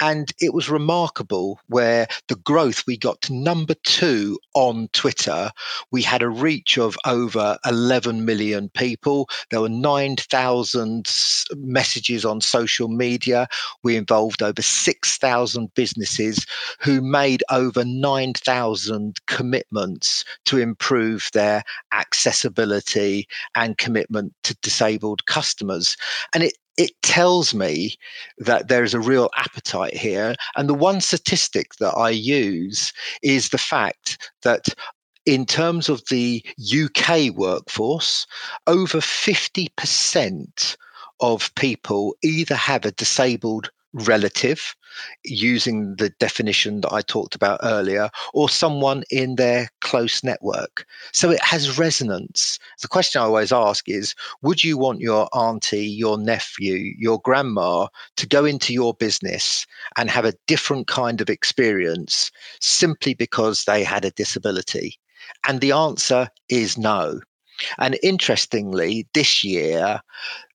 And 0.00 0.34
it 0.38 0.52
was 0.52 0.68
remarkable 0.68 1.60
where 1.68 2.08
the 2.28 2.36
growth 2.36 2.84
we 2.86 2.98
got 2.98 3.22
to 3.22 3.32
number 3.32 3.72
two 3.84 4.38
on 4.54 4.88
Twitter. 4.92 5.50
We 5.90 6.02
had 6.02 6.20
a 6.20 6.28
reach 6.28 6.76
of 6.76 6.94
over 7.06 7.56
11 7.64 8.26
million 8.26 8.68
people. 8.68 9.30
There 9.50 9.62
were 9.62 9.70
9,000 9.70 11.10
messages 11.56 12.26
on 12.26 12.42
social 12.42 12.88
media. 12.88 13.48
We 13.82 13.96
involved 13.96 14.42
over 14.42 14.60
6,000 14.60 15.72
businesses 15.72 16.44
who 16.80 17.00
made 17.00 17.42
over 17.50 17.77
over 17.78 17.88
9,000 17.88 19.16
commitments 19.26 20.24
to 20.46 20.58
improve 20.58 21.28
their 21.32 21.62
accessibility 21.92 23.28
and 23.54 23.78
commitment 23.78 24.34
to 24.42 24.56
disabled 24.62 25.24
customers. 25.26 25.96
And 26.34 26.42
it, 26.42 26.54
it 26.76 26.90
tells 27.02 27.54
me 27.54 27.94
that 28.38 28.66
there 28.66 28.82
is 28.82 28.94
a 28.94 29.00
real 29.00 29.30
appetite 29.36 29.94
here. 29.94 30.34
And 30.56 30.68
the 30.68 30.74
one 30.74 31.00
statistic 31.00 31.76
that 31.76 31.94
I 31.94 32.10
use 32.10 32.92
is 33.22 33.50
the 33.50 33.58
fact 33.58 34.28
that 34.42 34.66
in 35.24 35.46
terms 35.46 35.88
of 35.88 36.02
the 36.10 36.44
UK 36.58 37.32
workforce, 37.36 38.26
over 38.66 38.98
50% 38.98 40.76
of 41.20 41.54
people 41.54 42.16
either 42.24 42.56
have 42.56 42.84
a 42.84 42.92
disabled 42.92 43.70
relative 44.06 44.74
using 45.24 45.96
the 45.96 46.10
definition 46.18 46.80
that 46.80 46.92
I 46.92 47.02
talked 47.02 47.34
about 47.34 47.60
earlier, 47.62 48.10
or 48.34 48.48
someone 48.48 49.04
in 49.10 49.36
their 49.36 49.68
close 49.80 50.24
network. 50.24 50.86
So 51.12 51.30
it 51.30 51.42
has 51.42 51.78
resonance. 51.78 52.58
The 52.80 52.88
question 52.88 53.20
I 53.20 53.24
always 53.24 53.52
ask 53.52 53.88
is 53.88 54.14
Would 54.42 54.64
you 54.64 54.78
want 54.78 55.00
your 55.00 55.28
auntie, 55.32 55.86
your 55.86 56.18
nephew, 56.18 56.94
your 56.98 57.20
grandma 57.20 57.88
to 58.16 58.26
go 58.26 58.44
into 58.44 58.72
your 58.72 58.94
business 58.94 59.66
and 59.96 60.10
have 60.10 60.24
a 60.24 60.34
different 60.46 60.86
kind 60.86 61.20
of 61.20 61.30
experience 61.30 62.30
simply 62.60 63.14
because 63.14 63.64
they 63.64 63.84
had 63.84 64.04
a 64.04 64.10
disability? 64.10 64.98
And 65.46 65.60
the 65.60 65.72
answer 65.72 66.28
is 66.48 66.78
no. 66.78 67.20
And 67.78 67.98
interestingly, 68.02 69.08
this 69.14 69.42
year, 69.42 70.00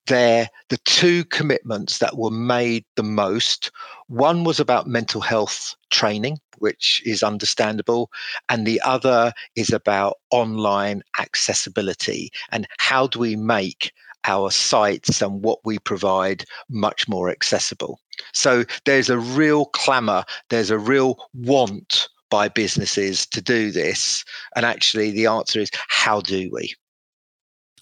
there 0.06 0.48
the 0.68 0.78
two 0.78 1.24
commitments 1.26 1.98
that 1.98 2.16
were 2.16 2.30
made 2.30 2.84
the 2.96 3.02
most. 3.02 3.70
One 4.08 4.44
was 4.44 4.60
about 4.60 4.86
mental 4.86 5.20
health 5.20 5.74
training 5.90 6.38
which 6.58 7.02
is 7.04 7.22
understandable 7.22 8.10
and 8.48 8.66
the 8.66 8.80
other 8.82 9.32
is 9.56 9.72
about 9.72 10.18
online 10.30 11.02
accessibility 11.18 12.30
and 12.50 12.66
how 12.78 13.06
do 13.06 13.18
we 13.18 13.36
make 13.36 13.92
our 14.24 14.50
sites 14.50 15.20
and 15.20 15.42
what 15.42 15.58
we 15.64 15.78
provide 15.78 16.44
much 16.70 17.08
more 17.08 17.28
accessible. 17.28 18.00
So 18.32 18.64
there's 18.86 19.10
a 19.10 19.18
real 19.18 19.66
clamor 19.66 20.24
there's 20.50 20.70
a 20.70 20.78
real 20.78 21.18
want 21.34 22.08
by 22.30 22.48
businesses 22.48 23.26
to 23.26 23.40
do 23.40 23.70
this 23.70 24.24
and 24.56 24.64
actually 24.64 25.10
the 25.10 25.26
answer 25.26 25.60
is 25.60 25.70
how 25.88 26.20
do 26.20 26.50
we 26.52 26.74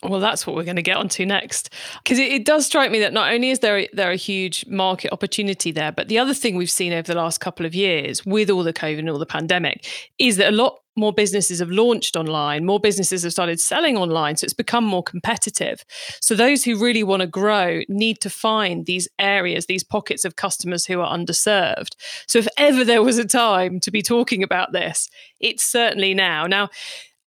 well, 0.03 0.21
that's 0.21 0.47
what 0.47 0.57
we're 0.57 0.65
going 0.65 0.77
to 0.77 0.83
get 0.83 0.97
onto 0.97 1.25
next, 1.25 1.71
because 2.03 2.19
it, 2.19 2.33
it, 2.33 2.45
does 2.45 2.67
strike 2.67 2.91
me 2.91 2.99
that 3.01 3.13
not 3.13 3.33
only 3.33 3.51
is 3.51 3.61
there 3.61 3.87
there 3.93 4.11
a 4.11 4.17
huge 4.17 4.67
market 4.67 5.13
opportunity 5.13 5.71
there, 5.71 5.93
but 5.93 6.09
the 6.09 6.19
other 6.19 6.35
thing 6.35 6.57
we've 6.57 6.71
seen 6.71 6.93
over 6.93 7.07
the 7.07 7.15
last 7.15 7.39
couple 7.39 7.65
of 7.65 7.75
years 7.75 8.27
with 8.27 8.51
all 8.51 8.65
the 8.65 8.73
COVID 8.73 8.99
and 8.99 9.11
all 9.11 9.19
the 9.19 9.27
pandemic 9.27 9.87
is 10.19 10.39
that 10.39 10.53
a 10.53 10.57
lot 10.57 10.81
more 10.97 11.13
businesses 11.13 11.61
have 11.61 11.71
launched 11.71 12.17
online, 12.17 12.67
more 12.67 12.81
businesses 12.81 13.23
have 13.23 13.33
started 13.33 13.61
selling 13.61 13.97
online, 13.97 14.37
so 14.37 14.45
it's 14.45 14.53
become 14.53 14.85
more 14.85 15.03
competitive. 15.03 15.85
So 16.21 16.35
those 16.35 16.65
who 16.65 16.83
really 16.83 17.03
want 17.03 17.21
to 17.21 17.27
grow 17.27 17.83
need 17.89 18.21
to 18.21 18.31
find 18.31 18.85
these 18.85 19.09
areas, 19.19 19.67
these 19.67 19.85
pockets 19.85 20.25
of 20.25 20.37
customers 20.37 20.85
who 20.85 21.01
are 21.01 21.17
underserved. 21.17 21.95
So 22.27 22.41
if 22.41 22.49
ever 22.59 22.85
there 22.85 23.03
was 23.03 23.19
a 23.19 23.25
time 23.25 23.81
to 23.81 23.91
be 23.91 24.03
talking 24.03 24.43
about 24.43 24.73
this, 24.73 25.09
it's 25.41 25.63
certainly 25.63 26.13
now. 26.13 26.47
Now, 26.47 26.69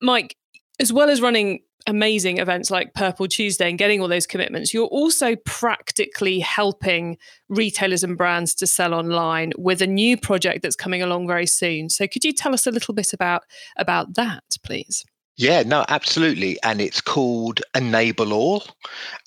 Mike, 0.01 0.35
as 0.79 0.91
well 0.91 1.09
as 1.09 1.21
running 1.21 1.59
amazing 1.87 2.37
events 2.37 2.71
like 2.71 2.93
Purple 2.93 3.27
Tuesday 3.27 3.69
and 3.69 3.77
getting 3.77 4.01
all 4.01 4.07
those 4.07 4.27
commitments, 4.27 4.73
you're 4.73 4.87
also 4.87 5.35
practically 5.45 6.39
helping 6.39 7.17
retailers 7.49 8.03
and 8.03 8.17
brands 8.17 8.55
to 8.55 8.67
sell 8.67 8.93
online 8.93 9.51
with 9.57 9.81
a 9.81 9.87
new 9.87 10.17
project 10.17 10.61
that's 10.61 10.75
coming 10.75 11.01
along 11.01 11.27
very 11.27 11.47
soon. 11.47 11.89
So 11.89 12.07
could 12.07 12.23
you 12.23 12.33
tell 12.33 12.53
us 12.53 12.67
a 12.67 12.71
little 12.71 12.93
bit 12.93 13.13
about 13.13 13.43
about 13.77 14.15
that, 14.15 14.43
please? 14.63 15.05
Yeah, 15.35 15.63
no, 15.63 15.83
absolutely. 15.89 16.57
And 16.63 16.79
it's 16.79 17.01
called 17.01 17.61
Enable 17.75 18.33
All. 18.33 18.63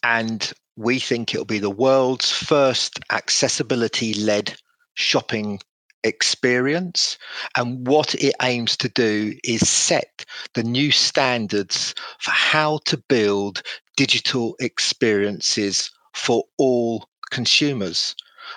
And 0.02 0.52
we 0.76 0.98
think 0.98 1.34
it'll 1.34 1.44
be 1.44 1.58
the 1.58 1.70
world's 1.70 2.30
first 2.30 3.00
accessibility 3.10 4.14
led 4.14 4.54
shopping 4.94 5.60
experience. 6.06 7.18
And 7.56 7.86
what 7.86 8.14
it 8.14 8.34
aims 8.42 8.76
to 8.78 8.88
do 8.88 9.34
is 9.44 9.68
set 9.68 10.24
the 10.54 10.62
new 10.62 10.90
standards 10.90 11.94
for 12.18 12.30
how 12.30 12.78
to 12.86 12.96
build 12.96 13.62
digital 13.96 14.56
experiences 14.60 15.90
for 16.14 16.44
all 16.58 17.08
consumers. 17.30 18.14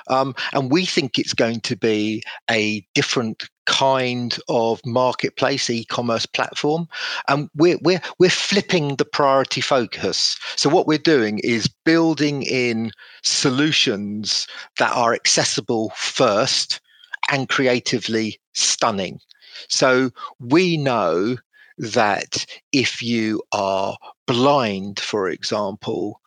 Um, 0.08 0.36
and 0.53 0.72
we 0.72 0.86
think 0.86 1.18
it's 1.18 1.34
going 1.34 1.62
to 1.62 1.75
be 1.75 2.24
a 2.50 2.86
different 2.94 3.50
kind 3.65 4.38
of 4.50 4.82
marketplace 4.84 5.70
e-commerce 5.70 6.25
platform 6.25 6.88
and 7.27 7.50
we're, 7.56 7.77
we're 7.84 8.01
we're 8.18 8.27
flipping 8.27 8.96
the 8.96 9.06
priority 9.06 9.62
focus 9.62 10.39
so 10.56 10.72
what 10.72 10.88
we're 10.88 10.98
doing 10.98 11.39
is 11.44 11.70
building 11.86 12.41
in 12.41 12.91
solutions 13.22 14.48
that 14.79 14.91
are 14.96 15.13
accessible 15.13 15.91
first 15.96 16.82
and 17.31 17.50
creatively 17.50 18.39
stunning. 18.53 19.19
So 19.67 20.12
we 20.39 20.77
know 20.77 21.38
that 21.77 22.45
if 22.71 23.01
you 23.01 23.41
are 23.51 23.98
blind, 24.27 25.00
for 25.00 25.29
example, 25.29 26.19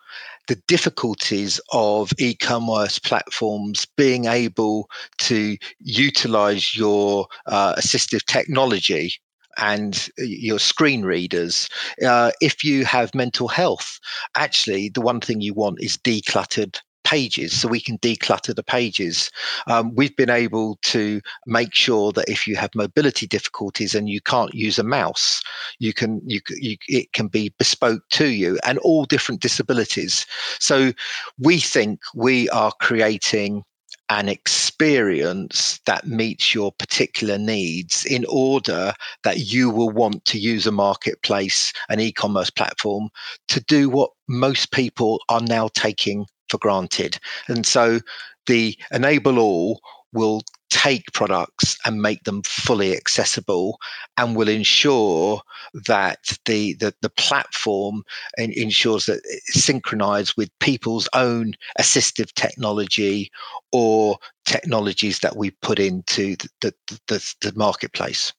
the 0.49 0.61
difficulties 0.67 1.61
of 1.73 2.13
e-commerce 2.19 2.99
platforms 2.99 3.87
being 3.97 4.27
able 4.27 4.89
to 5.19 5.57
utilize 5.81 6.77
your 6.77 7.27
uh, 7.47 7.75
assistive 7.77 8.25
technology 8.27 9.15
and 9.59 10.09
your 10.19 10.59
screen 10.59 11.03
readers. 11.03 11.69
Uh, 12.05 12.33
if 12.41 12.65
you 12.65 12.85
have 12.85 13.15
mental 13.15 13.49
health, 13.49 13.99
actually, 14.37 14.89
the 14.89 15.01
one 15.01 15.21
thing 15.21 15.41
you 15.41 15.55
want 15.55 15.79
is 15.81 15.97
decluttered 15.99 16.81
pages 17.13 17.61
so 17.61 17.69
we 17.69 17.79
can 17.79 17.99
declutter 17.99 18.55
the 18.57 18.63
pages. 18.63 19.31
Um, 19.67 19.95
we've 19.95 20.17
been 20.17 20.31
able 20.31 20.79
to 20.95 21.21
make 21.47 21.75
sure 21.75 22.11
that 22.13 22.27
if 22.27 22.47
you 22.47 22.57
have 22.57 22.75
mobility 22.75 23.27
difficulties 23.27 23.95
and 23.95 24.09
you 24.09 24.23
can't 24.23 24.55
use 24.55 24.79
a 24.79 24.83
mouse, 24.83 25.43
you 25.79 25.93
can 25.93 26.23
you, 26.25 26.41
you 26.49 26.77
it 26.89 27.13
can 27.13 27.29
be 27.29 27.53
bespoke 27.59 28.03
to 28.13 28.29
you 28.29 28.59
and 28.65 28.79
all 28.79 29.05
different 29.05 29.43
disabilities. 29.43 30.25
So 30.59 30.93
we 31.39 31.59
think 31.61 32.01
we 32.15 32.49
are 32.49 32.73
creating 32.81 33.63
an 34.09 34.29
experience 34.29 35.81
that 35.87 36.07
meets 36.07 36.55
your 36.55 36.73
particular 36.73 37.39
needs 37.39 38.05
in 38.07 38.25
order 38.29 38.95
that 39.25 39.39
you 39.53 39.71
will 39.71 39.91
want 39.91 40.25
to 40.27 40.39
use 40.39 40.67
a 40.67 40.73
marketplace, 40.73 41.73
an 41.89 42.01
e 42.01 42.11
commerce 42.13 42.51
platform 42.51 43.11
to 43.49 43.61
do 43.61 43.91
what 43.91 44.11
most 44.29 44.71
people 44.73 45.21
are 45.29 45.41
now 45.41 45.69
taking 45.75 46.27
for 46.53 46.59
granted. 46.59 47.19
And 47.49 47.65
so 47.67 47.99
the 48.47 48.77
enable 48.93 49.39
all 49.39 49.81
will 50.13 50.43
take 50.69 51.13
products 51.13 51.79
and 51.87 52.03
make 52.03 52.23
them 52.25 52.43
fully 52.45 52.95
accessible 52.95 53.79
and 54.19 54.37
will 54.37 54.49
ensure 54.49 55.41
that 55.87 56.39
the 56.45 56.75
the, 56.75 56.95
the 57.01 57.11
platform 57.11 58.03
ensures 58.37 59.07
that 59.07 59.21
it's 59.25 59.65
synchronized 59.65 60.35
with 60.37 60.51
people's 60.61 61.09
own 61.15 61.55
assistive 61.81 62.33
technology 62.35 63.31
or 63.73 64.19
technologies 64.45 65.21
that 65.21 65.37
we 65.37 65.51
put 65.63 65.79
into 65.79 66.37
the, 66.61 66.75
the, 66.87 67.01
the, 67.09 67.35
the 67.41 67.53
marketplace 67.57 68.33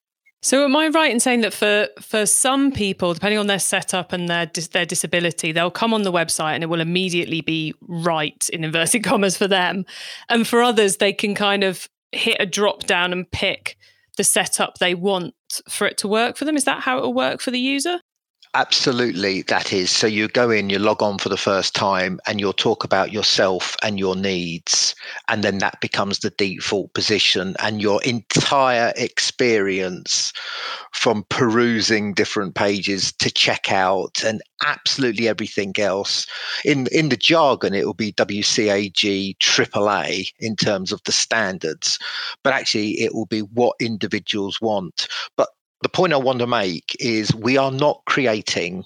so, 0.44 0.66
am 0.66 0.76
I 0.76 0.90
right 0.90 1.10
in 1.10 1.22
saying 1.22 1.40
that 1.42 1.54
for 1.54 1.88
for 2.02 2.26
some 2.26 2.74
people, 2.74 3.14
depending 3.14 3.40
on 3.40 3.48
their 3.48 3.60
setup 3.60 4.12
and 4.12 4.28
their 4.28 4.46
their 4.74 4.86
disability, 4.86 5.54
they'll 5.54 5.72
come 5.72 5.94
on 5.94 6.04
the 6.04 6.12
website 6.12 6.56
and 6.56 6.64
it 6.64 6.68
will 6.68 6.82
immediately 6.82 7.40
be 7.40 7.74
right 7.82 8.50
in 8.52 8.66
inverted 8.66 9.04
commas 9.06 9.38
for 9.38 9.48
them, 9.48 9.86
and 10.28 10.46
for 10.46 10.62
others, 10.62 10.98
they 10.98 11.14
can 11.14 11.34
kind 11.34 11.64
of 11.64 11.88
hit 12.12 12.36
a 12.42 12.46
drop 12.46 12.84
down 12.84 13.14
and 13.14 13.32
pick 13.32 13.78
the 14.18 14.24
setup 14.26 14.80
they 14.80 14.94
want 14.94 15.34
for 15.70 15.88
it 15.88 15.98
to 16.00 16.10
work 16.10 16.36
for 16.36 16.44
them. 16.44 16.58
Is 16.58 16.66
that 16.66 16.82
how 16.82 16.98
it 16.98 17.02
will 17.02 17.14
work 17.14 17.40
for 17.40 17.52
the 17.52 17.60
user? 17.60 18.02
Absolutely, 18.56 19.42
that 19.44 19.74
is. 19.74 19.90
So 19.90 20.06
you 20.06 20.28
go 20.28 20.52
in, 20.52 20.70
you 20.70 20.78
log 20.78 21.02
on 21.02 21.18
for 21.18 21.28
the 21.28 21.38
first 21.38 21.74
time, 21.74 22.20
and 22.28 22.40
you'll 22.40 22.54
talk 22.54 22.84
about 22.84 23.12
yourself 23.12 23.76
and 23.82 23.98
your 23.98 24.16
needs. 24.16 24.94
And 25.28 25.44
then 25.44 25.58
that 25.58 25.82
becomes 25.82 26.20
the 26.20 26.30
default 26.30 26.94
position. 26.94 27.56
And 27.60 27.82
your 27.82 28.00
entire 28.04 28.94
experience 28.96 30.32
from 30.92 31.26
perusing 31.30 32.14
different 32.14 32.54
pages 32.54 33.12
to 33.14 33.32
checkout 33.32 34.24
and 34.24 34.40
absolutely 34.64 35.28
everything 35.28 35.74
else. 35.80 36.28
In, 36.64 36.86
in 36.92 37.10
the 37.10 37.18
jargon, 37.18 37.74
it 37.74 37.88
will 37.88 37.96
be 37.96 38.14
WCAG 38.14 39.36
AAA 39.40 40.32
in 40.38 40.56
terms 40.56 40.92
of 40.92 41.02
the 41.06 41.12
standards, 41.12 41.98
but 42.44 42.54
actually, 42.54 43.02
it 43.02 43.16
will 43.16 43.26
be 43.26 43.42
what 43.42 43.76
individuals 43.80 44.62
want. 44.62 45.08
But 45.36 45.50
the 45.84 45.90
point 45.90 46.14
I 46.14 46.18
want 46.18 46.40
to 46.40 46.48
make 46.48 46.96
is 47.00 47.36
we 47.36 47.58
are 47.58 47.72
not 47.72 48.02
creating 48.06 48.86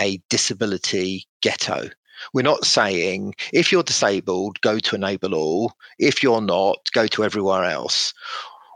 a 0.00 0.20
disability 0.30 1.26
ghetto. 1.42 1.90
We're 2.32 2.42
not 2.42 2.64
saying 2.64 3.34
if 3.52 3.70
you're 3.70 3.82
disabled, 3.82 4.60
go 4.62 4.78
to 4.78 4.96
enable 4.96 5.34
all. 5.34 5.72
If 5.98 6.22
you're 6.22 6.40
not, 6.40 6.88
go 6.92 7.06
to 7.08 7.24
everywhere 7.24 7.64
else 7.64 8.12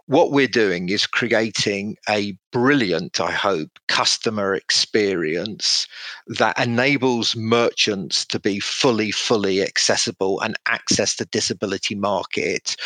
what 0.06 0.32
we're 0.32 0.49
doing 0.49 0.88
is 0.88 1.06
creating 1.06 1.97
a 2.09 2.37
brilliant, 2.50 3.21
I 3.21 3.30
hope, 3.30 3.78
customer 3.88 4.54
experience 4.54 5.87
that 6.26 6.59
enables 6.59 7.37
merchants 7.37 8.25
to 8.26 8.40
be 8.40 8.59
fully, 8.59 9.11
fully 9.11 9.62
accessible 9.62 10.40
and 10.40 10.56
access 10.66 11.16
the 11.16 11.25
disability 11.26 11.94
market, 11.94 12.76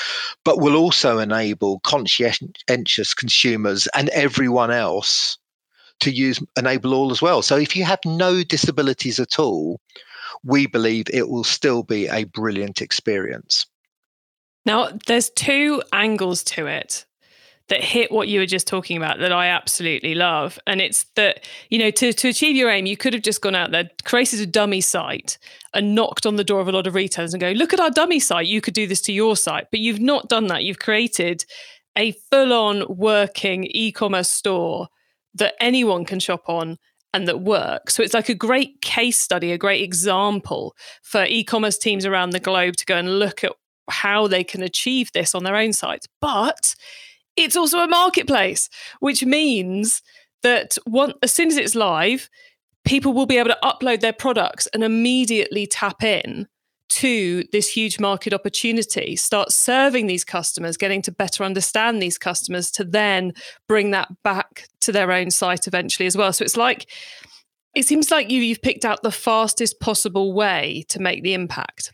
but 0.45 0.61
will 0.61 0.77
also 0.77 1.19
enable 1.19 1.81
conscientious 1.81 3.15
consumers 3.15 3.89
and 3.95 4.09
everyone 4.11 4.71
else 4.71 5.39
to 6.01 6.11
use 6.11 6.39
enable 6.59 6.95
all 6.95 7.11
as 7.11 7.23
well. 7.23 7.41
So 7.41 7.57
if 7.57 7.75
you 7.75 7.85
have 7.85 8.01
no 8.05 8.43
disabilities 8.43 9.19
at 9.19 9.39
all, 9.39 9.81
we 10.45 10.67
believe 10.67 11.07
it 11.13 11.29
will 11.29 11.45
still 11.45 11.83
be 11.83 12.07
a 12.09 12.25
brilliant 12.25 12.83
experience. 12.83 13.67
Now, 14.67 14.91
there's 15.07 15.31
two 15.31 15.83
angles 15.93 16.43
to 16.45 16.67
it 16.67 17.07
that 17.69 17.83
hit 17.83 18.13
what 18.13 18.29
you 18.29 18.39
were 18.39 18.47
just 18.47 18.67
talking 18.67 18.97
about 18.97 19.19
that 19.19 19.33
I 19.33 19.47
absolutely 19.47 20.15
love. 20.15 20.59
And 20.67 20.81
it's 20.81 21.05
that, 21.15 21.45
you 21.69 21.79
know, 21.79 21.91
to, 21.91 22.13
to 22.13 22.29
achieve 22.29 22.55
your 22.55 22.71
aim, 22.71 22.87
you 22.87 22.97
could 22.97 23.13
have 23.13 23.23
just 23.23 23.41
gone 23.41 23.55
out 23.55 23.73
there, 23.73 23.91
created 24.05 24.41
a 24.41 24.47
dummy 24.47 24.81
site 24.81 25.39
and 25.75 25.95
knocked 25.95 26.27
on 26.27 26.37
the 26.37 26.45
door 26.45 26.61
of 26.61 26.69
a 26.69 26.73
lot 26.73 26.87
of 26.87 26.95
retailers 26.95 27.35
and 27.35 27.41
go, 27.41 27.51
look 27.53 27.73
at 27.73 27.81
our 27.81 27.91
dummy 27.91 28.21
site. 28.21 28.47
You 28.47 28.61
could 28.61 28.75
do 28.75 28.87
this 28.87 29.01
to 29.03 29.13
your 29.13 29.37
site. 29.37 29.67
But 29.71 29.81
you've 29.81 30.01
not 30.01 30.29
done 30.29 30.47
that. 30.49 30.65
You've 30.65 30.79
created 30.79 31.45
a 31.97 32.13
full 32.31 32.53
on 32.53 32.85
working 32.89 33.65
e 33.71 33.91
commerce 33.91 34.31
store 34.31 34.89
that 35.35 35.55
anyone 35.61 36.05
can 36.05 36.21
shop 36.21 36.49
on 36.49 36.79
and 37.13 37.27
that 37.27 37.41
work. 37.41 37.91
So 37.91 38.03
it's 38.03 38.15
like 38.15 38.29
a 38.29 38.35
great 38.35 38.81
case 38.81 39.19
study, 39.19 39.51
a 39.51 39.59
great 39.59 39.83
example 39.83 40.77
for 41.03 41.25
e 41.25 41.43
commerce 41.43 41.79
teams 41.79 42.07
around 42.07 42.31
the 42.31 42.41
globe 42.41 42.77
to 42.77 42.85
go 42.85 42.97
and 42.97 43.19
look 43.19 43.43
at 43.43 43.53
how 43.89 44.27
they 44.27 44.45
can 44.45 44.63
achieve 44.63 45.11
this 45.13 45.35
on 45.35 45.45
their 45.45 45.57
own 45.57 45.73
sites. 45.73 46.07
But 46.21 46.75
it's 47.37 47.57
also 47.57 47.81
a 47.81 47.89
marketplace, 47.89 48.69
which 49.01 49.25
means 49.25 50.03
that 50.43 50.77
one, 50.85 51.15
as 51.23 51.33
soon 51.33 51.49
as 51.49 51.57
it's 51.57 51.75
live, 51.75 52.29
people 52.85 53.13
will 53.13 53.27
be 53.27 53.39
able 53.39 53.51
to 53.51 53.59
upload 53.63 54.01
their 54.01 54.13
products 54.13 54.67
and 54.69 54.83
immediately 54.85 55.67
tap 55.67 56.03
in 56.03 56.47
to 56.89 57.45
this 57.53 57.69
huge 57.69 57.99
market 57.99 58.33
opportunity, 58.33 59.17
start 59.17 59.53
serving 59.53 60.07
these 60.07 60.25
customers, 60.25 60.77
getting 60.77 61.03
to 61.03 61.13
better 61.13 61.45
understand 61.45 62.01
these 62.01 62.17
customers 62.17 62.71
to 62.71 62.85
then 62.85 63.33
bring 63.69 63.91
that 63.91 64.09
back 64.23 64.69
to 64.81 64.93
their 64.93 65.11
own 65.13 65.31
site 65.31 65.67
eventually 65.67 66.07
as 66.07 66.17
well. 66.17 66.33
So 66.33 66.45
it's 66.45 66.57
like, 66.57 66.91
it 67.75 67.87
seems 67.87 68.11
like 68.11 68.31
you, 68.31 68.41
you've 68.41 68.63
picked 68.63 68.85
out 68.85 69.03
the 69.03 69.11
fastest 69.11 69.81
possible 69.81 70.33
way 70.33 70.85
to 70.89 71.01
make 71.01 71.23
the 71.23 71.35
impact. 71.35 71.93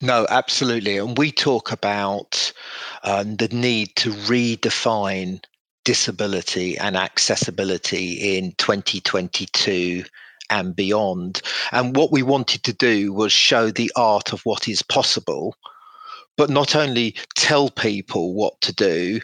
No, 0.00 0.26
absolutely. 0.30 0.96
And 0.98 1.18
we 1.18 1.32
talk 1.32 1.72
about 1.72 2.52
um, 3.02 3.36
the 3.36 3.48
need 3.48 3.96
to 3.96 4.10
redefine 4.10 5.42
disability 5.84 6.78
and 6.78 6.96
accessibility 6.96 8.36
in 8.36 8.52
2022 8.58 10.04
and 10.50 10.76
beyond. 10.76 11.42
And 11.72 11.96
what 11.96 12.12
we 12.12 12.22
wanted 12.22 12.62
to 12.64 12.72
do 12.72 13.12
was 13.12 13.32
show 13.32 13.70
the 13.70 13.90
art 13.96 14.32
of 14.32 14.42
what 14.42 14.68
is 14.68 14.82
possible, 14.82 15.56
but 16.36 16.48
not 16.48 16.76
only 16.76 17.16
tell 17.34 17.68
people 17.68 18.34
what 18.34 18.60
to 18.60 18.72
do, 18.72 19.20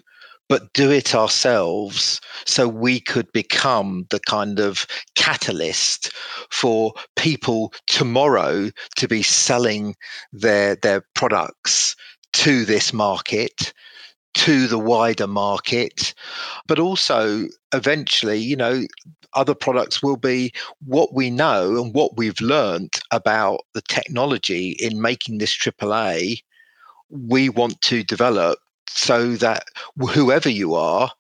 but 0.49 0.73
do 0.73 0.91
it 0.91 1.15
ourselves 1.15 2.21
so 2.45 2.69
we 2.69 3.01
could 3.01 3.31
become 3.33 4.07
the 4.11 4.21
kind 4.21 4.61
of 4.61 4.87
catalyst 5.15 6.13
for 6.51 6.93
people 7.17 7.73
tomorrow 7.87 8.71
to 8.97 9.09
be 9.09 9.23
selling 9.23 9.95
their 10.33 10.77
their 10.77 11.03
products 11.15 11.97
to 12.33 12.65
this 12.65 12.93
market 12.93 13.73
to 14.35 14.67
the 14.67 14.79
wider 14.79 15.29
market. 15.29 16.13
But 16.67 16.79
also 16.79 17.47
eventually 17.73 18.39
you 18.39 18.57
know 18.57 18.83
other 19.35 19.55
products 19.55 20.03
will 20.03 20.17
be 20.17 20.53
what 20.85 21.15
we 21.15 21.31
know 21.31 21.83
and 21.83 21.95
what 21.95 22.17
we've 22.17 22.41
learned 22.41 22.93
about 23.11 23.61
the 23.75 23.83
technology 23.83 24.77
in 24.79 25.01
making 25.01 25.39
this 25.39 25.57
AAA 25.57 26.41
we 27.11 27.49
want 27.49 27.81
to 27.81 28.03
develop 28.03 28.59
so 28.89 29.35
that 29.37 29.65
whoever 29.97 30.49
you 30.49 30.75
are, 30.75 31.11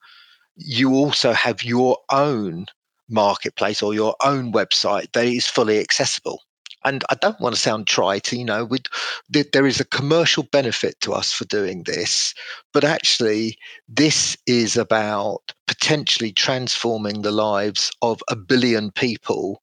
you 0.57 0.95
also 0.95 1.33
have 1.33 1.63
your 1.63 1.99
own 2.11 2.67
marketplace 3.09 3.83
or 3.83 3.95
your 3.95 4.17
own 4.25 4.53
website 4.53 5.13
that 5.13 5.27
is 5.27 5.47
fully 5.47 5.79
accessible. 5.79 6.43
And 6.85 7.03
I 7.09 7.15
don't 7.15 7.41
want 7.41 7.55
to 7.55 7.61
sound 7.61 7.87
trite, 7.87 8.31
you 8.33 8.45
know, 8.45 8.67
with, 8.67 8.83
there 9.31 9.67
is 9.67 9.81
a 9.81 9.87
commercial 9.87 10.43
benefit 10.43 11.01
to 11.01 11.15
us 11.15 11.33
for 11.33 11.47
doing 11.47 11.85
this, 11.85 12.35
but 12.75 12.85
actually, 12.85 13.57
this 13.89 14.37
is 14.47 14.77
about 14.77 15.55
potentially 15.67 16.31
transforming 16.31 17.23
the 17.23 17.33
lives 17.33 17.91
of 18.03 18.23
a 18.29 18.37
billion 18.37 18.91
people 18.91 19.63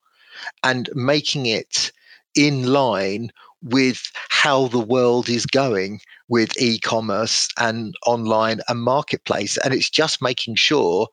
and 0.63 0.89
making 0.95 1.45
it 1.45 1.91
in 2.33 2.73
line 2.73 3.31
with 3.61 4.11
how 4.29 4.67
the 4.67 4.79
world 4.79 5.29
is 5.29 5.45
going 5.45 6.01
with 6.31 6.59
e-commerce 6.59 7.49
and 7.59 7.93
online 8.07 8.61
and 8.69 8.81
marketplace 8.81 9.57
and 9.57 9.73
it's 9.73 9.89
just 9.89 10.21
making 10.21 10.55
sure 10.55 11.07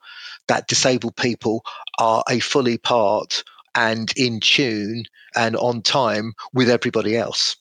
that 0.46 0.68
disabled 0.68 1.16
people 1.16 1.62
are 1.98 2.22
a 2.30 2.38
fully 2.38 2.78
part 2.78 3.42
and 3.74 4.12
in 4.16 4.38
tune 4.38 5.04
and 5.36 5.56
on 5.56 5.82
time 5.82 6.32
with 6.54 6.70
everybody 6.70 7.16
else. 7.16 7.56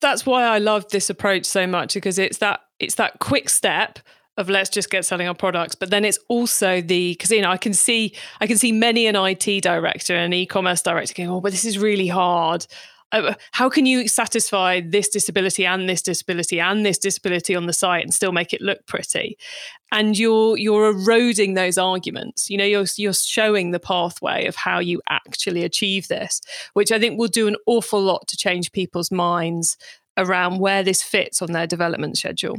That's 0.00 0.24
why 0.24 0.44
i 0.44 0.58
love 0.58 0.88
this 0.90 1.10
approach 1.10 1.44
so 1.44 1.66
much 1.66 1.94
because 1.94 2.18
it's 2.18 2.38
that 2.38 2.60
it's 2.78 2.94
that 2.94 3.18
quick 3.18 3.48
step 3.48 3.98
of 4.36 4.48
let's 4.48 4.70
just 4.70 4.90
get 4.90 5.04
selling 5.04 5.28
our 5.28 5.34
products 5.34 5.74
but 5.74 5.90
then 5.90 6.04
it's 6.04 6.18
also 6.28 6.80
the 6.80 7.12
because 7.12 7.30
you 7.30 7.42
know 7.42 7.50
i 7.50 7.58
can 7.58 7.74
see 7.74 8.14
i 8.40 8.46
can 8.46 8.56
see 8.56 8.72
many 8.72 9.06
an 9.06 9.14
it 9.16 9.60
director 9.60 10.14
and 10.14 10.32
e-commerce 10.32 10.80
director 10.80 11.12
going 11.14 11.28
oh 11.28 11.40
but 11.40 11.52
this 11.52 11.66
is 11.66 11.78
really 11.78 12.06
hard 12.06 12.66
uh, 13.12 13.34
how 13.52 13.68
can 13.68 13.86
you 13.86 14.08
satisfy 14.08 14.80
this 14.80 15.08
disability 15.08 15.66
and 15.66 15.88
this 15.88 16.02
disability 16.02 16.60
and 16.60 16.84
this 16.84 16.98
disability 16.98 17.54
on 17.54 17.66
the 17.66 17.72
site 17.72 18.04
and 18.04 18.14
still 18.14 18.32
make 18.32 18.52
it 18.52 18.60
look 18.60 18.86
pretty? 18.86 19.36
And 19.92 20.16
you're 20.16 20.56
you're 20.56 20.90
eroding 20.90 21.54
those 21.54 21.76
arguments. 21.76 22.48
You 22.48 22.58
know 22.58 22.64
you're 22.64 22.86
you're 22.96 23.12
showing 23.12 23.70
the 23.70 23.80
pathway 23.80 24.46
of 24.46 24.56
how 24.56 24.78
you 24.78 25.00
actually 25.08 25.64
achieve 25.64 26.08
this 26.08 26.40
which 26.74 26.92
i 26.92 26.98
think 26.98 27.18
will 27.18 27.28
do 27.28 27.48
an 27.48 27.56
awful 27.66 28.00
lot 28.00 28.26
to 28.28 28.36
change 28.36 28.72
people's 28.72 29.10
minds 29.10 29.76
around 30.16 30.58
where 30.58 30.82
this 30.82 31.02
fits 31.02 31.40
on 31.40 31.52
their 31.52 31.66
development 31.66 32.16
schedule 32.16 32.56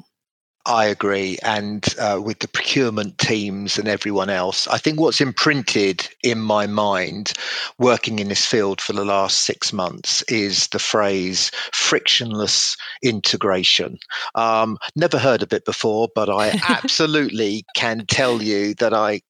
I 0.65 0.85
agree. 0.85 1.39
And 1.41 1.87
uh, 1.99 2.19
with 2.23 2.39
the 2.39 2.47
procurement 2.47 3.17
teams 3.17 3.79
and 3.79 3.87
everyone 3.87 4.29
else, 4.29 4.67
I 4.67 4.77
think 4.77 4.99
what's 4.99 5.19
imprinted 5.19 6.07
in 6.23 6.39
my 6.39 6.67
mind 6.67 7.33
working 7.79 8.19
in 8.19 8.29
this 8.29 8.45
field 8.45 8.79
for 8.79 8.93
the 8.93 9.05
last 9.05 9.39
six 9.39 9.73
months 9.73 10.21
is 10.23 10.67
the 10.67 10.79
phrase 10.79 11.51
frictionless 11.73 12.77
integration. 13.01 13.97
Um, 14.35 14.77
never 14.95 15.17
heard 15.17 15.41
of 15.41 15.51
it 15.51 15.65
before, 15.65 16.09
but 16.13 16.29
I 16.29 16.59
absolutely 16.69 17.65
can 17.75 18.05
tell 18.05 18.43
you 18.43 18.75
that 18.75 18.93
I, 18.93 19.21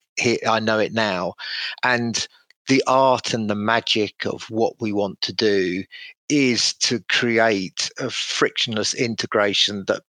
I 0.46 0.60
know 0.60 0.78
it 0.78 0.92
now. 0.92 1.34
And 1.82 2.26
the 2.68 2.82
art 2.86 3.32
and 3.32 3.48
the 3.48 3.54
magic 3.54 4.26
of 4.26 4.44
what 4.50 4.74
we 4.80 4.92
want 4.92 5.20
to 5.22 5.32
do 5.32 5.82
is 6.28 6.74
to 6.74 7.00
create 7.08 7.90
a 7.98 8.10
frictionless 8.10 8.94
integration 8.94 9.84
that 9.88 10.02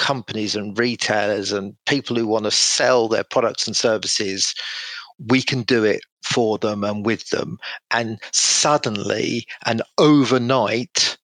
companies 0.00 0.56
and 0.56 0.76
retailers 0.76 1.52
and 1.52 1.76
people 1.86 2.16
who 2.16 2.26
want 2.26 2.46
to 2.46 2.50
sell 2.50 3.06
their 3.06 3.22
products 3.22 3.66
and 3.66 3.76
services, 3.76 4.54
we 5.28 5.42
can 5.42 5.62
do 5.62 5.84
it 5.84 6.00
for 6.24 6.58
them 6.58 6.82
and 6.82 7.06
with 7.06 7.28
them. 7.28 7.58
And 7.90 8.18
suddenly 8.32 9.46
and 9.66 9.82
overnight, 9.98 11.16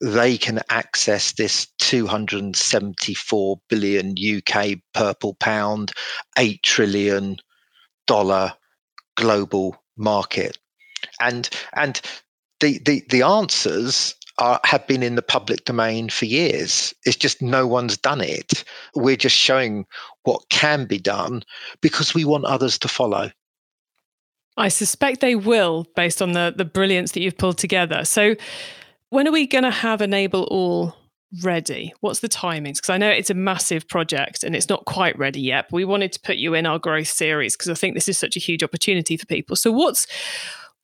they 0.00 0.36
can 0.36 0.60
access 0.70 1.32
this 1.32 1.68
274 1.78 3.60
billion 3.68 4.14
UK 4.18 4.78
purple 4.92 5.34
pound, 5.34 5.92
8 6.38 6.62
trillion 6.62 7.36
dollar 8.06 8.52
global 9.16 9.76
market. 9.96 10.58
And 11.20 11.48
and 11.74 12.00
the 12.60 12.78
the, 12.78 13.04
the 13.10 13.22
answers 13.22 14.14
are, 14.38 14.60
have 14.64 14.86
been 14.86 15.02
in 15.02 15.14
the 15.14 15.22
public 15.22 15.64
domain 15.64 16.08
for 16.08 16.26
years. 16.26 16.94
It's 17.04 17.16
just 17.16 17.40
no 17.40 17.66
one's 17.66 17.96
done 17.96 18.20
it. 18.20 18.64
We're 18.94 19.16
just 19.16 19.36
showing 19.36 19.86
what 20.24 20.48
can 20.50 20.86
be 20.86 20.98
done 20.98 21.42
because 21.80 22.14
we 22.14 22.24
want 22.24 22.44
others 22.44 22.78
to 22.80 22.88
follow. 22.88 23.30
I 24.56 24.68
suspect 24.68 25.20
they 25.20 25.34
will, 25.34 25.86
based 25.96 26.22
on 26.22 26.32
the 26.32 26.52
the 26.56 26.64
brilliance 26.64 27.12
that 27.12 27.20
you've 27.20 27.36
pulled 27.36 27.58
together. 27.58 28.04
So, 28.04 28.36
when 29.10 29.28
are 29.28 29.32
we 29.32 29.46
going 29.46 29.64
to 29.64 29.70
have 29.70 30.00
Enable 30.00 30.44
All 30.44 30.96
ready? 31.42 31.92
What's 32.00 32.20
the 32.20 32.28
timings? 32.28 32.76
Because 32.76 32.90
I 32.90 32.96
know 32.96 33.10
it's 33.10 33.30
a 33.30 33.34
massive 33.34 33.86
project 33.86 34.44
and 34.44 34.56
it's 34.56 34.68
not 34.68 34.86
quite 34.86 35.18
ready 35.18 35.40
yet. 35.40 35.66
But 35.70 35.76
we 35.76 35.84
wanted 35.84 36.12
to 36.12 36.20
put 36.20 36.36
you 36.36 36.54
in 36.54 36.64
our 36.64 36.78
growth 36.78 37.08
series 37.08 37.54
because 37.54 37.68
I 37.68 37.74
think 37.74 37.94
this 37.94 38.08
is 38.08 38.16
such 38.16 38.36
a 38.36 38.40
huge 38.40 38.62
opportunity 38.62 39.16
for 39.16 39.26
people. 39.26 39.56
So, 39.56 39.70
what's 39.70 40.06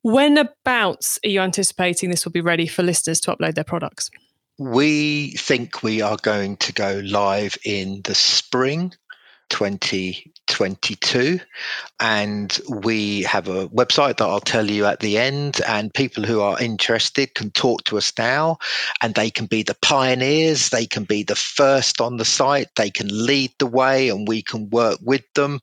when 0.02 0.36
abouts 0.36 1.18
are 1.24 1.28
you 1.28 1.40
anticipating 1.40 2.10
this 2.10 2.24
will 2.24 2.32
be 2.32 2.40
ready 2.40 2.66
for 2.66 2.82
listeners 2.82 3.20
to 3.20 3.34
upload 3.34 3.54
their 3.54 3.64
products? 3.64 4.10
We 4.58 5.32
think 5.32 5.82
we 5.82 6.02
are 6.02 6.18
going 6.20 6.56
to 6.58 6.72
go 6.72 7.00
live 7.04 7.56
in 7.64 8.02
the 8.04 8.14
spring 8.14 8.92
2022. 9.52 11.38
And 12.00 12.58
we 12.82 13.22
have 13.22 13.48
a 13.48 13.68
website 13.68 14.16
that 14.16 14.24
I'll 14.24 14.40
tell 14.40 14.68
you 14.68 14.86
at 14.86 15.00
the 15.00 15.18
end. 15.18 15.60
And 15.68 15.92
people 15.92 16.24
who 16.24 16.40
are 16.40 16.60
interested 16.60 17.34
can 17.34 17.50
talk 17.50 17.84
to 17.84 17.98
us 17.98 18.12
now 18.18 18.56
and 19.02 19.14
they 19.14 19.30
can 19.30 19.44
be 19.44 19.62
the 19.62 19.76
pioneers. 19.82 20.70
They 20.70 20.86
can 20.86 21.04
be 21.04 21.22
the 21.22 21.36
first 21.36 22.00
on 22.00 22.16
the 22.16 22.24
site. 22.24 22.68
They 22.76 22.90
can 22.90 23.08
lead 23.10 23.52
the 23.58 23.66
way 23.66 24.08
and 24.08 24.26
we 24.26 24.42
can 24.42 24.70
work 24.70 24.98
with 25.02 25.22
them. 25.34 25.60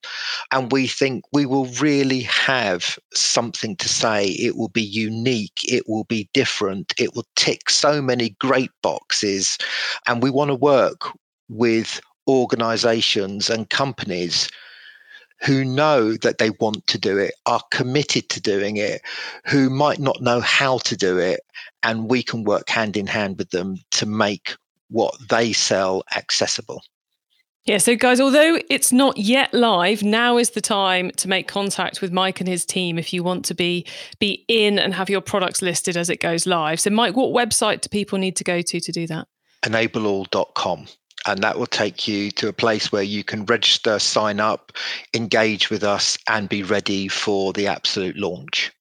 And 0.52 0.72
we 0.72 0.86
think 0.86 1.26
we 1.34 1.48
will 1.48 1.66
really 1.82 2.22
have 2.22 2.98
something 3.14 3.76
to 3.78 3.90
say. 3.90 4.28
It 4.28 4.56
will 4.56 4.70
be 4.70 4.84
unique. 4.84 5.62
It 5.68 5.90
will 5.90 6.04
be 6.04 6.30
different. 6.34 6.94
It 7.00 7.16
will 7.16 7.26
tick 7.36 7.72
so 7.72 8.04
many 8.04 8.36
great 8.40 8.72
boxes. 8.84 9.58
And 10.08 10.22
we 10.22 10.30
want 10.30 10.50
to 10.50 10.56
work 10.56 11.10
with 11.50 12.00
organizations 12.30 13.50
and 13.50 13.70
companies 13.70 14.50
who 15.42 15.64
know 15.66 16.14
that 16.18 16.38
they 16.38 16.52
want 16.52 16.86
to 16.88 16.98
do 16.98 17.18
it, 17.18 17.34
are 17.46 17.62
committed 17.72 18.30
to 18.30 18.42
doing 18.42 18.78
it, 18.78 19.02
who 19.46 19.70
might 19.70 20.00
not 20.00 20.22
know 20.22 20.40
how 20.40 20.78
to 20.80 20.96
do 20.96 21.18
it. 21.18 21.42
And 21.82 22.10
we 22.10 22.22
can 22.22 22.44
work 22.44 22.70
hand 22.70 22.98
in 22.98 23.08
hand 23.08 23.38
with 23.38 23.52
them 23.52 23.78
to 23.92 24.06
make 24.06 24.56
what 24.90 25.16
they 25.30 25.54
sell 25.54 26.04
accessible. 26.16 26.84
Yeah, 27.64 27.78
so 27.78 27.96
guys, 27.96 28.20
although 28.20 28.60
it's 28.70 28.92
not 28.92 29.18
yet 29.18 29.54
live, 29.54 30.02
now 30.02 30.38
is 30.38 30.52
the 30.52 30.62
time 30.62 31.12
to 31.18 31.28
make 31.28 31.48
contact 31.48 32.02
with 32.02 32.12
Mike 32.12 32.40
and 32.40 32.50
his 32.50 32.66
team 32.66 32.98
if 32.98 33.14
you 33.14 33.24
want 33.24 33.46
to 33.46 33.54
be 33.54 33.86
be 34.18 34.44
in 34.48 34.80
and 34.80 34.94
have 34.94 35.10
your 35.10 35.22
products 35.22 35.62
listed 35.62 35.96
as 35.96 36.10
it 36.10 36.20
goes 36.20 36.48
live. 36.48 36.80
So 36.80 36.90
Mike, 36.90 37.16
what 37.16 37.30
website 37.30 37.82
do 37.82 37.90
people 37.90 38.18
need 38.18 38.36
to 38.38 38.44
go 38.44 38.62
to 38.62 38.80
to 38.80 38.92
do 38.92 39.08
that? 39.08 39.28
enableall.com 39.64 40.88
and 41.32 41.44
that 41.44 41.58
will 41.58 41.68
take 41.68 42.08
you 42.08 42.32
to 42.32 42.48
a 42.48 42.54
place 42.54 42.92
where 42.92 43.04
you 43.04 43.24
can 43.24 43.46
register, 43.46 44.00
sign 44.00 44.40
up, 44.40 44.72
engage 45.14 45.70
with 45.70 45.84
us, 45.84 46.18
and 46.28 46.50
be 46.50 46.64
ready 46.64 47.08
for 47.08 47.54
the 47.54 47.68
absolute 47.68 48.18
launch. 48.18 48.72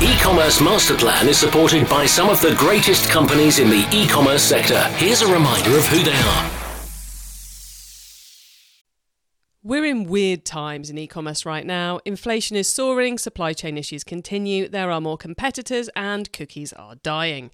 E-commerce 0.00 0.60
master 0.60 0.96
plan 0.96 1.28
is 1.28 1.38
supported 1.38 1.88
by 1.88 2.06
some 2.06 2.28
of 2.28 2.40
the 2.40 2.54
greatest 2.54 3.08
companies 3.10 3.58
in 3.58 3.68
the 3.68 3.86
e-commerce 3.92 4.42
sector. 4.42 4.82
Here's 4.96 5.22
a 5.22 5.32
reminder 5.32 5.76
of 5.76 5.86
who 5.86 6.02
they 6.02 6.12
are. 6.12 6.50
We're 9.64 9.84
in 9.84 10.04
weird 10.04 10.44
times 10.44 10.90
in 10.90 10.98
e 10.98 11.06
commerce 11.06 11.46
right 11.46 11.64
now. 11.64 12.00
Inflation 12.04 12.56
is 12.56 12.66
soaring, 12.66 13.16
supply 13.16 13.52
chain 13.52 13.78
issues 13.78 14.02
continue, 14.02 14.66
there 14.66 14.90
are 14.90 15.00
more 15.00 15.16
competitors, 15.16 15.88
and 15.94 16.32
cookies 16.32 16.72
are 16.72 16.96
dying. 16.96 17.52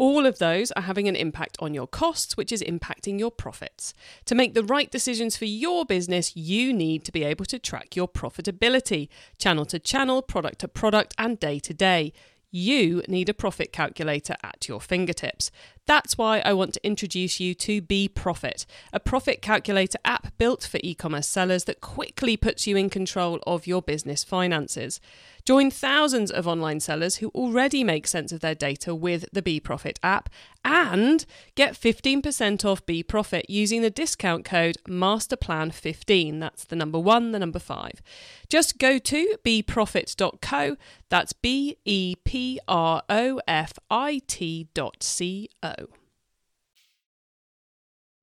All 0.00 0.24
of 0.24 0.38
those 0.38 0.72
are 0.72 0.84
having 0.84 1.08
an 1.08 1.14
impact 1.14 1.58
on 1.60 1.74
your 1.74 1.86
costs, 1.86 2.34
which 2.34 2.52
is 2.52 2.62
impacting 2.62 3.18
your 3.18 3.30
profits. 3.30 3.92
To 4.24 4.34
make 4.34 4.54
the 4.54 4.64
right 4.64 4.90
decisions 4.90 5.36
for 5.36 5.44
your 5.44 5.84
business, 5.84 6.34
you 6.34 6.72
need 6.72 7.04
to 7.04 7.12
be 7.12 7.22
able 7.22 7.44
to 7.44 7.58
track 7.58 7.94
your 7.94 8.08
profitability, 8.08 9.10
channel 9.36 9.66
to 9.66 9.78
channel, 9.78 10.22
product 10.22 10.60
to 10.60 10.68
product, 10.68 11.12
and 11.18 11.38
day 11.38 11.58
to 11.58 11.74
day. 11.74 12.14
You 12.50 13.02
need 13.08 13.28
a 13.28 13.34
profit 13.34 13.74
calculator 13.74 14.36
at 14.42 14.66
your 14.66 14.80
fingertips. 14.80 15.50
That's 15.90 16.16
why 16.16 16.38
I 16.44 16.52
want 16.52 16.74
to 16.74 16.86
introduce 16.86 17.40
you 17.40 17.52
to 17.52 17.80
Be 17.80 18.06
Profit, 18.06 18.64
a 18.92 19.00
profit 19.00 19.42
calculator 19.42 19.98
app 20.04 20.32
built 20.38 20.62
for 20.62 20.78
e 20.84 20.94
commerce 20.94 21.26
sellers 21.26 21.64
that 21.64 21.80
quickly 21.80 22.36
puts 22.36 22.64
you 22.64 22.76
in 22.76 22.90
control 22.90 23.40
of 23.44 23.66
your 23.66 23.82
business 23.82 24.22
finances. 24.22 25.00
Join 25.44 25.70
thousands 25.70 26.30
of 26.30 26.46
online 26.46 26.78
sellers 26.78 27.16
who 27.16 27.30
already 27.30 27.82
make 27.82 28.06
sense 28.06 28.30
of 28.30 28.38
their 28.38 28.54
data 28.54 28.94
with 28.94 29.24
the 29.32 29.42
Be 29.42 29.58
Profit 29.58 29.98
app 30.00 30.28
and 30.64 31.24
get 31.54 31.74
15% 31.74 32.64
off 32.64 32.84
Be 32.86 33.02
Profit 33.02 33.48
using 33.48 33.82
the 33.82 33.90
discount 33.90 34.44
code 34.44 34.76
MasterPlan15. 34.86 36.38
That's 36.38 36.64
the 36.64 36.76
number 36.76 37.00
one, 37.00 37.32
the 37.32 37.38
number 37.38 37.58
five. 37.58 38.02
Just 38.48 38.78
go 38.78 38.98
to 38.98 39.36
beprofit.co. 39.44 40.76
That's 41.08 41.32
B 41.32 41.78
E 41.84 42.14
P 42.24 42.60
R 42.68 43.02
O 43.08 43.40
F 43.48 43.72
I 43.90 44.20
T 44.26 44.68
dot 44.74 45.02
C 45.02 45.48
O. 45.62 45.79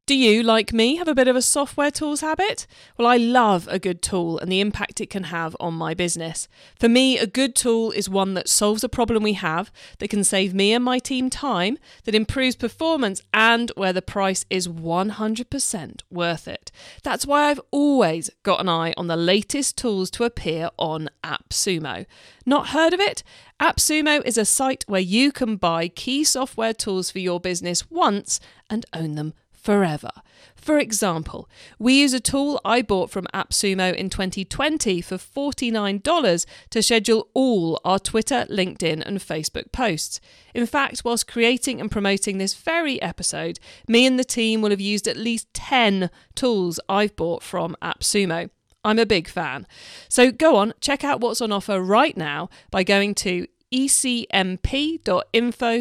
Do 0.07 0.15
you, 0.15 0.41
like 0.41 0.71
me, 0.71 0.95
have 0.95 1.09
a 1.09 1.13
bit 1.13 1.27
of 1.27 1.35
a 1.35 1.41
software 1.41 1.91
tools 1.91 2.21
habit? 2.21 2.65
Well, 2.97 3.05
I 3.05 3.17
love 3.17 3.67
a 3.69 3.77
good 3.77 4.01
tool 4.01 4.39
and 4.39 4.49
the 4.49 4.61
impact 4.61 5.01
it 5.01 5.09
can 5.09 5.23
have 5.23 5.53
on 5.59 5.73
my 5.73 5.93
business. 5.93 6.47
For 6.79 6.87
me, 6.87 7.17
a 7.17 7.27
good 7.27 7.55
tool 7.55 7.91
is 7.91 8.07
one 8.07 8.33
that 8.35 8.47
solves 8.47 8.85
a 8.85 8.87
problem 8.87 9.21
we 9.21 9.33
have, 9.33 9.69
that 9.99 10.09
can 10.09 10.23
save 10.23 10.53
me 10.53 10.71
and 10.71 10.81
my 10.81 10.97
team 10.97 11.29
time, 11.29 11.77
that 12.05 12.15
improves 12.15 12.55
performance, 12.55 13.21
and 13.33 13.69
where 13.75 13.91
the 13.91 14.01
price 14.01 14.45
is 14.49 14.69
100% 14.69 16.01
worth 16.09 16.47
it. 16.47 16.71
That's 17.03 17.27
why 17.27 17.49
I've 17.49 17.59
always 17.71 18.29
got 18.43 18.61
an 18.61 18.69
eye 18.69 18.93
on 18.95 19.07
the 19.07 19.17
latest 19.17 19.77
tools 19.77 20.09
to 20.11 20.23
appear 20.23 20.69
on 20.79 21.09
AppSumo. 21.21 22.05
Not 22.45 22.69
heard 22.69 22.93
of 22.93 23.01
it? 23.01 23.23
AppSumo 23.59 24.23
is 24.23 24.37
a 24.37 24.45
site 24.45 24.85
where 24.87 25.01
you 25.01 25.33
can 25.33 25.57
buy 25.57 25.89
key 25.89 26.23
software 26.23 26.73
tools 26.73 27.11
for 27.11 27.19
your 27.19 27.41
business 27.41 27.91
once 27.91 28.39
and 28.69 28.85
own 28.93 29.15
them 29.15 29.33
forever. 29.67 30.11
For 30.55 30.79
example, 30.79 31.49
we 31.77 31.99
use 31.99 32.13
a 32.13 32.21
tool 32.21 32.61
I 32.63 32.81
bought 32.81 33.11
from 33.11 33.27
AppSumo 33.33 33.93
in 33.93 34.09
2020 34.09 35.01
for 35.01 35.17
$49 35.17 36.45
to 36.69 36.81
schedule 36.81 37.27
all 37.33 37.77
our 37.83 37.99
Twitter, 37.99 38.45
LinkedIn, 38.49 39.05
and 39.05 39.19
Facebook 39.19 39.73
posts. 39.73 40.21
In 40.53 40.65
fact, 40.65 41.03
whilst 41.03 41.27
creating 41.27 41.81
and 41.81 41.91
promoting 41.91 42.37
this 42.37 42.53
very 42.53 43.01
episode, 43.01 43.59
me 43.89 44.05
and 44.05 44.17
the 44.17 44.23
team 44.23 44.61
will 44.61 44.69
have 44.69 44.79
used 44.79 45.05
at 45.05 45.17
least 45.17 45.53
10 45.53 46.09
tools 46.33 46.79
I've 46.87 47.17
bought 47.17 47.43
from 47.43 47.75
AppSumo. 47.81 48.49
I'm 48.85 48.99
a 48.99 49.05
big 49.05 49.27
fan. 49.27 49.67
So 50.07 50.31
go 50.31 50.55
on, 50.55 50.75
check 50.79 51.03
out 51.03 51.19
what's 51.19 51.41
on 51.41 51.51
offer 51.51 51.81
right 51.81 52.15
now 52.15 52.47
by 52.71 52.83
going 52.83 53.15
to 53.15 53.47
ecmp.info 53.73 54.31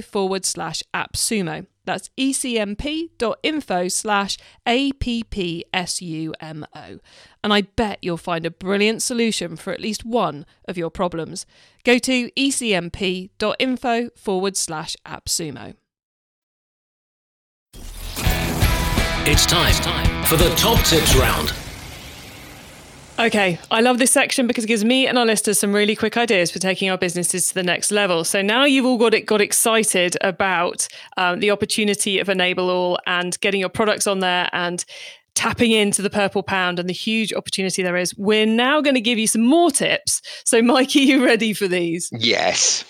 forward 0.02 0.44
slash 0.44 0.82
appsumo. 0.92 1.66
That's 1.86 2.10
ecmp.info 2.18 3.88
slash 3.88 4.36
appsumo. 4.66 5.62
And 7.42 7.52
I 7.54 7.62
bet 7.62 7.98
you'll 8.02 8.16
find 8.18 8.44
a 8.44 8.50
brilliant 8.50 9.00
solution 9.02 9.56
for 9.56 9.72
at 9.72 9.80
least 9.80 10.04
one 10.04 10.44
of 10.68 10.76
your 10.76 10.90
problems. 10.90 11.46
Go 11.84 11.98
to 11.98 12.30
ecmp.info 12.32 14.10
forward 14.16 14.56
slash 14.56 14.96
appsumo. 15.06 15.74
It's 19.28 19.46
time 19.80 20.24
for 20.26 20.36
the 20.36 20.50
top 20.54 20.84
tips 20.84 21.16
round. 21.16 21.65
Okay, 23.18 23.58
I 23.70 23.80
love 23.80 23.98
this 23.98 24.10
section 24.10 24.46
because 24.46 24.64
it 24.64 24.66
gives 24.66 24.84
me 24.84 25.06
and 25.06 25.16
our 25.16 25.24
listeners 25.24 25.58
some 25.58 25.72
really 25.72 25.96
quick 25.96 26.18
ideas 26.18 26.50
for 26.50 26.58
taking 26.58 26.90
our 26.90 26.98
businesses 26.98 27.48
to 27.48 27.54
the 27.54 27.62
next 27.62 27.90
level. 27.90 28.24
So 28.24 28.42
now 28.42 28.64
you've 28.64 28.84
all 28.84 28.98
got 28.98 29.14
it 29.14 29.22
got 29.22 29.40
excited 29.40 30.18
about 30.20 30.86
um, 31.16 31.40
the 31.40 31.50
opportunity 31.50 32.18
of 32.18 32.28
Enable 32.28 32.68
All 32.68 32.98
and 33.06 33.38
getting 33.40 33.60
your 33.60 33.70
products 33.70 34.06
on 34.06 34.18
there 34.18 34.50
and 34.52 34.84
tapping 35.34 35.70
into 35.70 36.02
the 36.02 36.10
purple 36.10 36.42
pound 36.42 36.78
and 36.78 36.90
the 36.90 36.94
huge 36.94 37.32
opportunity 37.32 37.82
there 37.82 37.96
is. 37.96 38.14
We're 38.18 38.44
now 38.44 38.82
going 38.82 38.94
to 38.94 39.00
give 39.00 39.18
you 39.18 39.26
some 39.26 39.46
more 39.46 39.70
tips. 39.70 40.20
So, 40.44 40.60
Mike, 40.60 40.94
are 40.94 40.98
you 40.98 41.24
ready 41.24 41.54
for 41.54 41.68
these? 41.68 42.10
Yes. 42.12 42.84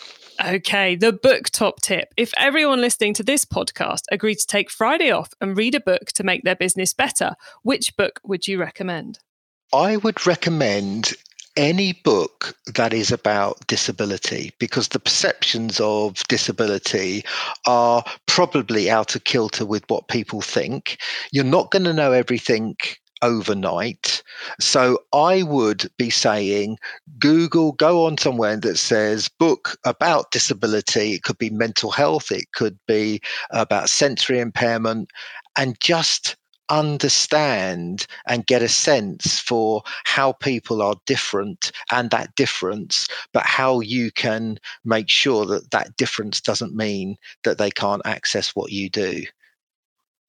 Okay, 0.44 0.96
the 0.96 1.12
book 1.12 1.50
top 1.50 1.80
tip. 1.82 2.12
If 2.16 2.32
everyone 2.36 2.80
listening 2.80 3.14
to 3.14 3.22
this 3.22 3.44
podcast 3.44 4.02
agreed 4.10 4.38
to 4.40 4.46
take 4.46 4.70
Friday 4.70 5.12
off 5.12 5.30
and 5.40 5.56
read 5.56 5.76
a 5.76 5.80
book 5.80 6.06
to 6.14 6.24
make 6.24 6.42
their 6.42 6.56
business 6.56 6.92
better, 6.92 7.36
which 7.62 7.96
book 7.96 8.20
would 8.24 8.48
you 8.48 8.58
recommend? 8.58 9.20
I 9.72 9.96
would 9.96 10.26
recommend 10.26 11.12
any 11.56 11.92
book 11.92 12.54
that 12.74 12.92
is 12.92 13.10
about 13.10 13.66
disability 13.66 14.52
because 14.58 14.88
the 14.88 15.00
perceptions 15.00 15.80
of 15.80 16.22
disability 16.28 17.24
are 17.66 18.04
probably 18.26 18.90
out 18.90 19.16
of 19.16 19.24
kilter 19.24 19.64
with 19.64 19.82
what 19.88 20.08
people 20.08 20.42
think. 20.42 20.98
You're 21.32 21.44
not 21.44 21.70
going 21.70 21.84
to 21.84 21.94
know 21.94 22.12
everything 22.12 22.76
overnight. 23.22 24.22
So 24.60 25.02
I 25.12 25.42
would 25.42 25.90
be 25.96 26.10
saying, 26.10 26.78
Google, 27.18 27.72
go 27.72 28.04
on 28.04 28.18
somewhere 28.18 28.56
that 28.58 28.76
says 28.76 29.28
book 29.28 29.76
about 29.84 30.30
disability. 30.30 31.14
It 31.14 31.22
could 31.22 31.38
be 31.38 31.50
mental 31.50 31.90
health, 31.90 32.30
it 32.30 32.52
could 32.52 32.78
be 32.86 33.20
about 33.50 33.88
sensory 33.88 34.40
impairment, 34.40 35.10
and 35.56 35.80
just 35.80 36.36
understand 36.68 38.06
and 38.26 38.46
get 38.46 38.62
a 38.62 38.68
sense 38.68 39.38
for 39.40 39.82
how 40.04 40.32
people 40.32 40.82
are 40.82 40.96
different 41.06 41.72
and 41.92 42.10
that 42.10 42.34
difference, 42.36 43.08
but 43.32 43.44
how 43.46 43.80
you 43.80 44.10
can 44.12 44.58
make 44.84 45.08
sure 45.08 45.46
that 45.46 45.70
that 45.70 45.96
difference 45.96 46.40
doesn't 46.40 46.74
mean 46.74 47.16
that 47.44 47.58
they 47.58 47.70
can't 47.70 48.02
access 48.06 48.50
what 48.56 48.72
you 48.72 48.88
do. 48.90 49.24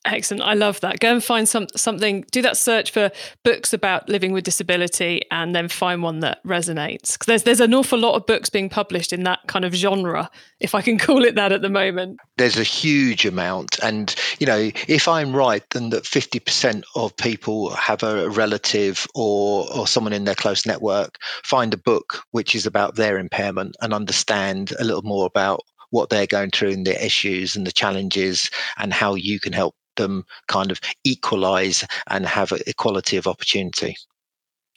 Excellent. 0.07 0.41
I 0.43 0.53
love 0.53 0.79
that. 0.79 1.01
Go 1.01 1.11
and 1.11 1.23
find 1.23 1.49
some 1.49 1.67
something. 1.75 2.23
Do 2.31 2.41
that 2.41 2.55
search 2.55 2.91
for 2.91 3.11
books 3.43 3.73
about 3.73 4.07
living 4.07 4.31
with 4.31 4.45
disability, 4.45 5.21
and 5.31 5.53
then 5.53 5.67
find 5.67 6.01
one 6.01 6.21
that 6.21 6.41
resonates. 6.45 7.13
Because 7.13 7.25
there's 7.25 7.43
there's 7.43 7.59
an 7.59 7.73
awful 7.73 7.99
lot 7.99 8.15
of 8.15 8.25
books 8.25 8.49
being 8.49 8.69
published 8.69 9.11
in 9.11 9.23
that 9.23 9.39
kind 9.47 9.65
of 9.65 9.73
genre, 9.75 10.29
if 10.61 10.73
I 10.73 10.81
can 10.81 10.97
call 11.07 11.25
it 11.25 11.35
that 11.35 11.51
at 11.51 11.61
the 11.61 11.69
moment. 11.69 12.19
There's 12.37 12.57
a 12.57 12.63
huge 12.63 13.25
amount, 13.25 13.79
and 13.83 14.15
you 14.39 14.47
know, 14.47 14.71
if 14.87 15.09
I'm 15.09 15.35
right, 15.35 15.63
then 15.71 15.89
that 15.89 16.03
50% 16.03 16.83
of 16.95 17.15
people 17.17 17.71
have 17.71 18.01
a 18.01 18.29
relative 18.29 19.05
or 19.13 19.67
or 19.73 19.87
someone 19.87 20.13
in 20.13 20.23
their 20.23 20.35
close 20.35 20.65
network 20.65 21.17
find 21.43 21.73
a 21.73 21.77
book 21.77 22.23
which 22.31 22.55
is 22.55 22.65
about 22.65 22.95
their 22.95 23.17
impairment 23.17 23.75
and 23.81 23.93
understand 23.93 24.71
a 24.79 24.85
little 24.85 25.03
more 25.03 25.25
about 25.25 25.61
what 25.89 26.09
they're 26.09 26.27
going 26.27 26.51
through 26.51 26.71
and 26.71 26.85
the 26.85 27.05
issues 27.05 27.55
and 27.55 27.65
the 27.65 27.71
challenges 27.71 28.49
and 28.77 28.93
how 28.93 29.15
you 29.15 29.39
can 29.39 29.53
help 29.53 29.75
them 29.97 30.25
kind 30.47 30.71
of 30.71 30.79
equalize 31.03 31.85
and 32.09 32.25
have 32.25 32.51
equality 32.65 33.17
of 33.17 33.27
opportunity. 33.27 33.95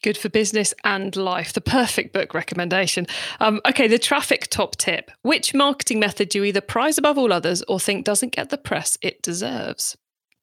Good 0.02 0.16
for 0.16 0.30
business 0.30 0.72
and 0.82 1.14
life. 1.14 1.52
The 1.52 1.60
perfect 1.60 2.14
book 2.14 2.32
recommendation. 2.32 3.06
Um, 3.38 3.60
okay, 3.68 3.86
the 3.86 3.98
traffic 3.98 4.48
top 4.48 4.76
tip. 4.76 5.10
Which 5.22 5.52
marketing 5.52 6.00
method 6.00 6.30
do 6.30 6.38
you 6.38 6.44
either 6.44 6.62
prize 6.62 6.96
above 6.96 7.18
all 7.18 7.32
others 7.32 7.62
or 7.68 7.78
think 7.78 8.04
doesn't 8.04 8.34
get 8.34 8.48
the 8.48 8.56
press 8.58 8.96
it 9.02 9.20
deserves? 9.20 9.96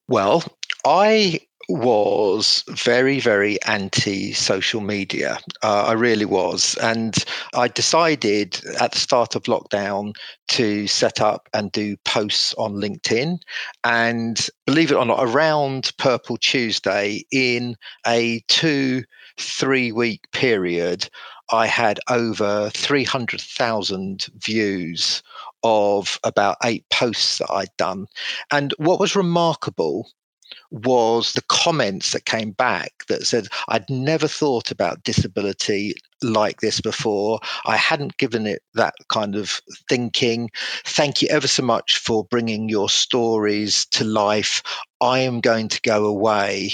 Well, 0.08 0.44
I 0.86 1.42
was 1.70 2.64
very, 2.70 3.20
very 3.20 3.62
anti 3.64 4.32
social 4.34 4.82
media. 4.82 5.38
Uh, 5.64 5.86
I 5.88 5.94
really 5.94 6.26
was. 6.26 6.76
And 6.82 7.24
I 7.54 7.68
decided 7.68 8.62
at 8.80 8.94
the 8.94 9.00
start 9.00 9.36
of 9.36 9.44
lockdown 9.44 10.14
to 10.50 10.88
set 10.88 11.20
up 11.20 11.50
and 11.54 11.72
do 11.72 11.98
posts 11.98 12.54
on 12.58 12.76
LinkedIn. 12.76 13.40
And 13.84 14.48
believe 14.66 14.92
it 14.92 14.96
or 14.96 15.06
not, 15.06 15.20
around 15.22 15.92
Purple 15.98 16.38
Tuesday, 16.38 17.26
in 17.32 17.76
a 18.06 18.42
two, 18.48 19.04
three 19.38 19.92
week 19.92 20.32
period, 20.32 21.10
I 21.52 21.68
had 21.68 22.00
over 22.10 22.70
300,000 22.74 24.28
views 24.36 25.24
of 25.64 26.20
about 26.24 26.58
eight 26.64 26.88
posts 26.90 27.40
that 27.40 27.52
I'd 27.52 27.76
done. 27.78 28.08
And 28.52 28.74
what 28.78 29.00
was 29.00 29.16
remarkable 29.16 30.10
was 30.72 31.34
the 31.34 31.44
comments 31.50 32.12
that 32.12 32.26
came 32.26 32.52
back 32.52 32.92
that 33.08 33.26
said, 33.26 33.48
I'd 33.68 33.90
never 33.90 34.28
thought 34.28 34.72
about 34.72 35.04
disability 35.04 35.96
like 36.22 36.62
this 36.62 36.82
before. 36.82 37.40
I 37.66 37.78
hadn't 37.78 38.18
given 38.18 38.46
it 38.46 38.62
that 38.74 38.96
kind 39.10 39.36
of 39.36 39.62
thinking. 39.88 40.50
Thank 40.86 41.22
you 41.22 41.28
ever 41.30 41.48
so 41.48 41.64
much 41.64 41.98
for 41.98 42.26
bringing 42.26 42.70
your 42.70 42.90
stories 42.90 43.86
to 43.88 44.04
life. 44.04 44.62
I 45.02 45.20
am 45.20 45.40
going 45.40 45.70
to 45.70 45.82
go 45.82 46.06
away 46.06 46.72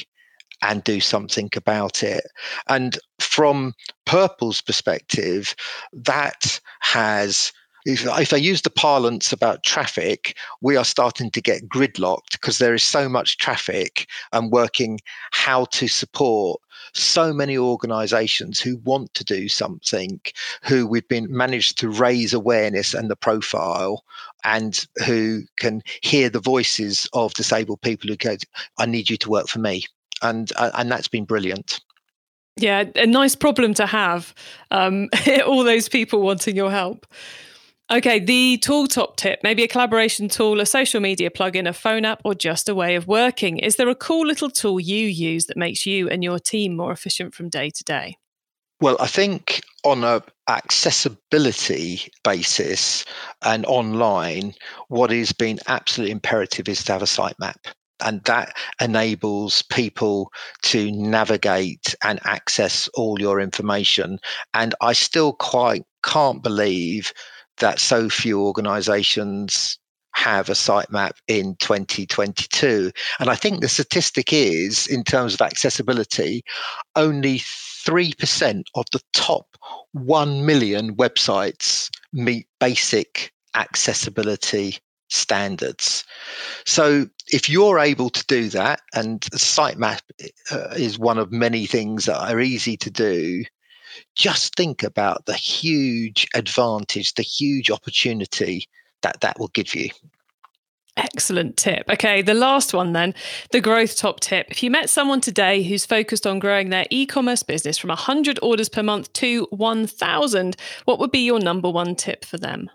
and 0.62 0.84
do 0.84 1.00
something 1.02 1.50
about 1.56 2.04
it. 2.04 2.24
And 2.68 2.98
from 3.20 3.74
Purple's 4.06 4.62
perspective, 4.62 5.56
that 5.92 6.60
has 6.80 7.52
if, 7.86 8.06
if 8.06 8.34
I 8.34 8.38
use 8.38 8.62
the 8.62 8.70
parlance 8.70 9.32
about 9.32 9.64
traffic, 9.64 10.38
we 10.62 10.76
are 10.76 10.86
starting 10.86 11.32
to 11.32 11.42
get 11.42 11.68
gridlocked 11.68 12.32
because 12.32 12.58
there 12.58 12.74
is 12.74 12.84
so 12.84 13.10
much 13.10 13.38
traffic 13.38 14.08
and 14.32 14.52
working 14.52 15.00
how 15.32 15.66
to 15.66 15.88
support 15.88 16.62
so 16.94 17.34
many 17.34 17.58
organizations 17.58 18.60
who 18.60 18.78
want 18.78 19.14
to 19.14 19.24
do 19.24 19.48
something, 19.48 20.20
who 20.64 20.88
we've 20.88 21.08
been 21.08 21.36
managed 21.36 21.78
to 21.80 21.90
raise 21.90 22.34
awareness 22.34 22.94
and 22.94 23.10
the 23.10 23.16
profile, 23.16 24.04
and 24.44 24.86
who 25.06 25.44
can 25.58 25.82
hear 26.02 26.30
the 26.30 26.40
voices 26.40 27.08
of 27.14 27.34
disabled 27.34 27.82
people 27.82 28.10
who 28.10 28.16
go, 28.16 28.36
I 28.78 28.86
need 28.86 29.10
you 29.10 29.18
to 29.18 29.30
work 29.30 29.48
for 29.48 29.60
me. 29.60 29.86
And, 30.22 30.52
and 30.58 30.92
that's 30.92 31.08
been 31.08 31.26
brilliant. 31.26 31.80
Yeah, 32.56 32.84
a 32.96 33.08
nice 33.08 33.36
problem 33.36 33.74
to 33.76 33.86
have. 33.86 34.34
Um, 34.72 35.10
all 35.46 35.64
those 35.64 35.90
people 35.90 36.22
wanting 36.22 36.56
your 36.56 36.72
help. 36.72 37.08
Okay, 37.94 38.18
the 38.18 38.58
tool 38.58 38.88
top 38.88 39.18
tip 39.18 39.40
maybe 39.44 39.64
a 39.64 39.68
collaboration 39.68 40.28
tool, 40.28 40.60
a 40.60 40.66
social 40.66 41.00
media 41.00 41.30
plugin, 41.30 41.70
a 41.70 41.74
phone 41.74 42.06
app, 42.06 42.22
or 42.26 42.34
just 42.34 42.68
a 42.68 42.74
way 42.74 42.96
of 42.96 43.08
working. 43.08 43.60
Is 43.60 43.76
there 43.76 43.88
a 43.88 43.94
cool 43.94 44.26
little 44.26 44.50
tool 44.50 44.80
you 44.80 45.06
use 45.06 45.46
that 45.46 45.58
makes 45.58 45.86
you 45.86 46.10
and 46.10 46.24
your 46.24 46.40
team 46.40 46.76
more 46.76 46.92
efficient 46.92 47.36
from 47.36 47.50
day 47.50 47.70
to 47.70 47.84
day? 47.84 48.18
Well, 48.82 48.98
I 49.00 49.06
think 49.06 49.62
on 49.84 50.04
a 50.04 50.24
accessibility 50.50 52.02
basis 52.24 53.06
and 53.44 53.64
online, 53.68 54.56
what 54.88 55.12
has 55.12 55.32
been 55.32 55.60
absolutely 55.68 56.14
imperative 56.14 56.68
is 56.68 56.84
to 56.86 56.94
have 56.94 57.04
a 57.04 57.06
sitemap 57.06 57.58
and 58.04 58.24
that 58.24 58.58
enables 58.82 59.62
people 59.62 60.32
to 60.64 60.92
navigate 60.92 61.94
and 62.04 62.20
access 62.24 62.88
all 62.96 63.22
your 63.22 63.40
information. 63.40 64.18
And 64.56 64.74
I 64.82 64.94
still 64.94 65.34
quite 65.34 65.84
can't 66.04 66.42
believe 66.42 67.14
that 67.58 67.80
so 67.80 68.10
few 68.10 68.42
organizations 68.42 69.78
have 70.16 70.48
a 70.48 70.54
sitemap 70.54 71.14
in 71.28 71.56
2022. 71.58 72.92
And 73.20 73.30
I 73.30 73.36
think 73.36 73.62
the 73.62 73.70
statistic 73.70 74.32
is, 74.32 74.88
in 74.88 75.04
terms 75.04 75.34
of 75.34 75.42
accessibility, 75.42 76.44
only 76.96 77.40
3% 77.40 78.64
of 78.76 78.86
the 78.92 79.02
top 79.12 79.48
1 79.94 80.46
million 80.46 80.96
websites 80.96 81.90
meet 82.14 82.48
basic 82.60 83.32
accessibility 83.56 84.78
standards. 85.10 86.04
So 86.66 87.08
if 87.28 87.50
you're 87.50 87.80
able 87.80 88.10
to 88.10 88.26
do 88.28 88.50
that, 88.50 88.82
and 88.94 89.22
sitemap 89.22 90.02
uh, 90.52 90.74
is 90.76 90.98
one 90.98 91.18
of 91.18 91.32
many 91.32 91.66
things 91.66 92.06
that 92.06 92.18
are 92.18 92.40
easy 92.40 92.78
to 92.78 92.90
do, 92.90 93.44
just 94.16 94.56
think 94.56 94.84
about 94.84 95.26
the 95.26 95.34
huge 95.34 96.28
advantage, 96.34 97.14
the 97.14 97.24
huge 97.24 97.72
opportunity 97.72 98.68
that 99.02 99.22
that 99.22 99.40
will 99.40 99.50
give 99.50 99.76
you. 99.76 99.90
Excellent 100.96 101.58
tip. 101.58 101.90
Okay, 101.90 102.22
the 102.22 102.36
last 102.36 102.72
one 102.72 102.94
then, 102.94 103.16
the 103.52 103.60
growth 103.60 103.98
top 103.98 104.20
tip. 104.20 104.52
If 104.52 104.62
you 104.62 104.70
met 104.70 104.92
someone 104.92 105.22
today 105.22 105.64
who's 105.64 105.88
focused 105.88 106.28
on 106.28 106.38
growing 106.38 106.70
their 106.70 106.86
e 106.92 107.08
commerce 107.08 107.42
business 107.42 107.80
from 107.80 107.88
100 107.88 108.38
orders 108.44 108.70
per 108.70 108.84
month 108.84 109.12
to 109.14 109.48
1,000, 109.50 110.56
what 110.86 111.00
would 111.00 111.12
be 111.12 111.26
your 111.26 111.40
number 111.40 111.70
one 111.70 111.96
tip 111.96 112.24
for 112.24 112.38
them? 112.38 112.70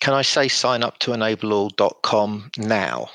Can 0.00 0.12
I 0.12 0.22
say 0.22 0.48
sign 0.48 0.82
up 0.82 0.98
to 1.00 1.12
enableall.com 1.12 2.50
now? 2.58 3.10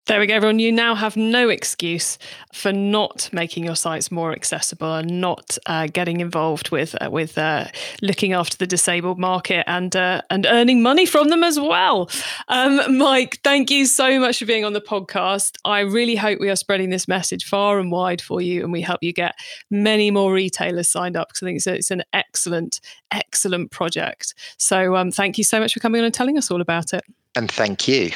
There 0.08 0.20
we 0.20 0.26
go, 0.26 0.36
everyone. 0.36 0.58
You 0.58 0.72
now 0.72 0.94
have 0.94 1.18
no 1.18 1.50
excuse 1.50 2.16
for 2.54 2.72
not 2.72 3.28
making 3.30 3.64
your 3.64 3.76
sites 3.76 4.10
more 4.10 4.32
accessible 4.32 4.94
and 4.94 5.20
not 5.20 5.58
uh, 5.66 5.86
getting 5.86 6.22
involved 6.22 6.70
with 6.70 6.96
uh, 7.02 7.10
with 7.10 7.36
uh, 7.36 7.66
looking 8.00 8.32
after 8.32 8.56
the 8.56 8.66
disabled 8.66 9.18
market 9.18 9.64
and 9.66 9.94
uh, 9.94 10.22
and 10.30 10.46
earning 10.46 10.80
money 10.80 11.04
from 11.04 11.28
them 11.28 11.44
as 11.44 11.60
well. 11.60 12.08
Um, 12.48 12.96
Mike, 12.96 13.40
thank 13.44 13.70
you 13.70 13.84
so 13.84 14.18
much 14.18 14.38
for 14.38 14.46
being 14.46 14.64
on 14.64 14.72
the 14.72 14.80
podcast. 14.80 15.58
I 15.66 15.80
really 15.80 16.16
hope 16.16 16.40
we 16.40 16.48
are 16.48 16.56
spreading 16.56 16.88
this 16.88 17.06
message 17.06 17.44
far 17.44 17.78
and 17.78 17.92
wide 17.92 18.22
for 18.22 18.40
you, 18.40 18.62
and 18.62 18.72
we 18.72 18.80
help 18.80 19.02
you 19.02 19.12
get 19.12 19.34
many 19.70 20.10
more 20.10 20.32
retailers 20.32 20.88
signed 20.88 21.18
up 21.18 21.28
because 21.28 21.42
I 21.42 21.46
think 21.48 21.56
it's, 21.58 21.66
a, 21.66 21.74
it's, 21.74 21.90
an 21.90 22.02
excellent, 22.14 22.80
excellent 23.10 23.72
project. 23.72 24.32
So 24.56 24.96
um, 24.96 25.10
thank 25.10 25.36
you 25.36 25.44
so 25.44 25.60
much 25.60 25.74
for 25.74 25.80
coming 25.80 25.98
on 25.98 26.06
and 26.06 26.14
telling 26.14 26.38
us 26.38 26.50
all 26.50 26.62
about 26.62 26.94
it. 26.94 27.04
And 27.36 27.50
thank 27.50 27.86
you. 27.86 28.12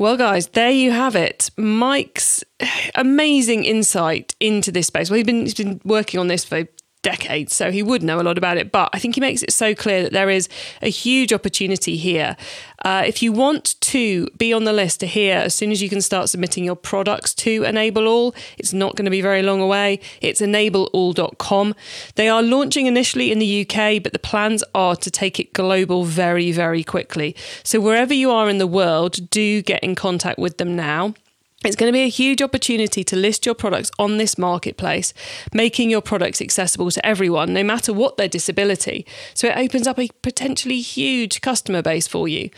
Well, 0.00 0.16
guys, 0.16 0.46
there 0.46 0.70
you 0.70 0.92
have 0.92 1.14
it. 1.14 1.50
Mike's 1.58 2.42
amazing 2.94 3.64
insight 3.64 4.34
into 4.40 4.72
this 4.72 4.86
space. 4.86 5.10
Well, 5.10 5.18
he's 5.18 5.26
been, 5.26 5.40
he's 5.42 5.52
been 5.52 5.78
working 5.84 6.18
on 6.18 6.28
this 6.28 6.42
for 6.42 6.64
decades, 7.02 7.54
so 7.54 7.70
he 7.70 7.82
would 7.82 8.02
know 8.02 8.20
a 8.20 8.22
lot 8.22 8.38
about 8.38 8.56
it. 8.56 8.70
But 8.70 8.90
I 8.92 8.98
think 8.98 9.14
he 9.14 9.20
makes 9.20 9.42
it 9.42 9.52
so 9.52 9.74
clear 9.74 10.02
that 10.02 10.12
there 10.12 10.30
is 10.30 10.48
a 10.82 10.88
huge 10.88 11.32
opportunity 11.32 11.96
here. 11.96 12.36
Uh, 12.84 13.02
if 13.06 13.22
you 13.22 13.32
want 13.32 13.78
to 13.80 14.26
be 14.38 14.52
on 14.52 14.64
the 14.64 14.72
list 14.72 15.00
to 15.00 15.06
hear 15.06 15.36
as 15.36 15.54
soon 15.54 15.70
as 15.70 15.82
you 15.82 15.88
can 15.88 16.00
start 16.00 16.28
submitting 16.28 16.64
your 16.64 16.76
products 16.76 17.34
to 17.34 17.64
Enable 17.64 18.06
All, 18.06 18.34
it's 18.58 18.72
not 18.72 18.96
going 18.96 19.04
to 19.04 19.10
be 19.10 19.20
very 19.20 19.42
long 19.42 19.60
away. 19.60 20.00
It's 20.20 20.40
enableall.com. 20.40 21.74
They 22.14 22.28
are 22.28 22.42
launching 22.42 22.86
initially 22.86 23.30
in 23.32 23.38
the 23.38 23.66
UK, 23.66 24.02
but 24.02 24.12
the 24.12 24.18
plans 24.18 24.64
are 24.74 24.96
to 24.96 25.10
take 25.10 25.38
it 25.38 25.52
global 25.52 26.04
very, 26.04 26.52
very 26.52 26.82
quickly. 26.82 27.36
So 27.62 27.80
wherever 27.80 28.14
you 28.14 28.30
are 28.30 28.48
in 28.48 28.58
the 28.58 28.66
world, 28.66 29.30
do 29.30 29.62
get 29.62 29.82
in 29.82 29.94
contact 29.94 30.38
with 30.38 30.58
them 30.58 30.74
now. 30.76 31.14
It's 31.62 31.76
going 31.76 31.92
to 31.92 31.96
be 31.96 32.04
a 32.04 32.08
huge 32.08 32.40
opportunity 32.40 33.04
to 33.04 33.16
list 33.16 33.44
your 33.44 33.54
products 33.54 33.90
on 33.98 34.16
this 34.16 34.38
marketplace, 34.38 35.12
making 35.52 35.90
your 35.90 36.00
products 36.00 36.40
accessible 36.40 36.90
to 36.90 37.04
everyone, 37.04 37.52
no 37.52 37.62
matter 37.62 37.92
what 37.92 38.16
their 38.16 38.28
disability. 38.28 39.06
So 39.34 39.48
it 39.48 39.58
opens 39.58 39.86
up 39.86 39.98
a 39.98 40.08
potentially 40.22 40.80
huge 40.80 41.42
customer 41.42 41.82
base 41.82 42.08
for 42.08 42.28
you. 42.28 42.48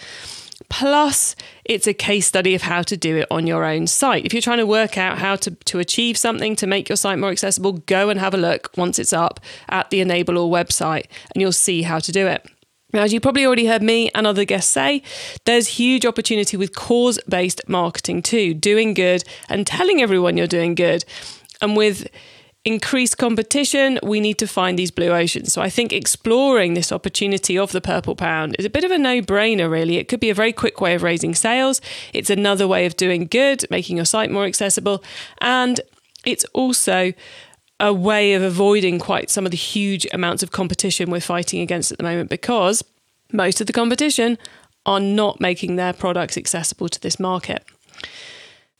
Plus, 0.68 1.34
it's 1.64 1.88
a 1.88 1.94
case 1.94 2.28
study 2.28 2.54
of 2.54 2.62
how 2.62 2.82
to 2.82 2.96
do 2.96 3.16
it 3.16 3.26
on 3.28 3.44
your 3.44 3.64
own 3.64 3.88
site. 3.88 4.24
If 4.24 4.32
you're 4.32 4.40
trying 4.40 4.58
to 4.58 4.66
work 4.66 4.96
out 4.96 5.18
how 5.18 5.34
to, 5.34 5.50
to 5.50 5.80
achieve 5.80 6.16
something 6.16 6.54
to 6.54 6.68
make 6.68 6.88
your 6.88 6.94
site 6.94 7.18
more 7.18 7.30
accessible, 7.30 7.72
go 7.72 8.08
and 8.08 8.20
have 8.20 8.34
a 8.34 8.38
look 8.38 8.70
once 8.76 9.00
it's 9.00 9.12
up 9.12 9.40
at 9.68 9.90
the 9.90 10.00
Enable 10.00 10.38
All 10.38 10.52
website 10.52 11.06
and 11.34 11.42
you'll 11.42 11.50
see 11.50 11.82
how 11.82 11.98
to 11.98 12.12
do 12.12 12.28
it. 12.28 12.46
Now, 12.92 13.02
as 13.02 13.12
you 13.12 13.20
probably 13.20 13.46
already 13.46 13.66
heard 13.66 13.82
me 13.82 14.10
and 14.14 14.26
other 14.26 14.44
guests 14.44 14.70
say, 14.70 15.02
there's 15.44 15.68
huge 15.68 16.04
opportunity 16.04 16.56
with 16.56 16.74
cause 16.74 17.18
based 17.28 17.62
marketing 17.68 18.22
too, 18.22 18.54
doing 18.54 18.94
good 18.94 19.24
and 19.48 19.66
telling 19.66 20.02
everyone 20.02 20.36
you're 20.36 20.46
doing 20.46 20.74
good. 20.74 21.04
And 21.60 21.76
with 21.76 22.08
increased 22.64 23.18
competition, 23.18 23.98
we 24.02 24.20
need 24.20 24.38
to 24.38 24.46
find 24.46 24.78
these 24.78 24.90
blue 24.90 25.10
oceans. 25.10 25.52
So 25.52 25.62
I 25.62 25.68
think 25.68 25.92
exploring 25.92 26.74
this 26.74 26.92
opportunity 26.92 27.58
of 27.58 27.72
the 27.72 27.80
Purple 27.80 28.14
Pound 28.14 28.54
is 28.58 28.64
a 28.64 28.70
bit 28.70 28.84
of 28.84 28.90
a 28.90 28.98
no 28.98 29.20
brainer, 29.20 29.70
really. 29.70 29.96
It 29.96 30.06
could 30.08 30.20
be 30.20 30.30
a 30.30 30.34
very 30.34 30.52
quick 30.52 30.80
way 30.80 30.94
of 30.94 31.02
raising 31.02 31.34
sales. 31.34 31.80
It's 32.12 32.30
another 32.30 32.68
way 32.68 32.86
of 32.86 32.96
doing 32.96 33.26
good, 33.26 33.64
making 33.70 33.96
your 33.96 34.04
site 34.04 34.30
more 34.30 34.44
accessible. 34.44 35.02
And 35.40 35.80
it's 36.24 36.44
also 36.52 37.12
a 37.82 37.92
way 37.92 38.34
of 38.34 38.42
avoiding 38.42 39.00
quite 39.00 39.28
some 39.28 39.44
of 39.44 39.50
the 39.50 39.56
huge 39.56 40.06
amounts 40.12 40.44
of 40.44 40.52
competition 40.52 41.10
we're 41.10 41.20
fighting 41.20 41.60
against 41.60 41.90
at 41.90 41.98
the 41.98 42.04
moment 42.04 42.30
because 42.30 42.82
most 43.32 43.60
of 43.60 43.66
the 43.66 43.72
competition 43.72 44.38
are 44.86 45.00
not 45.00 45.40
making 45.40 45.74
their 45.74 45.92
products 45.92 46.38
accessible 46.38 46.88
to 46.88 47.00
this 47.00 47.18
market. 47.18 47.64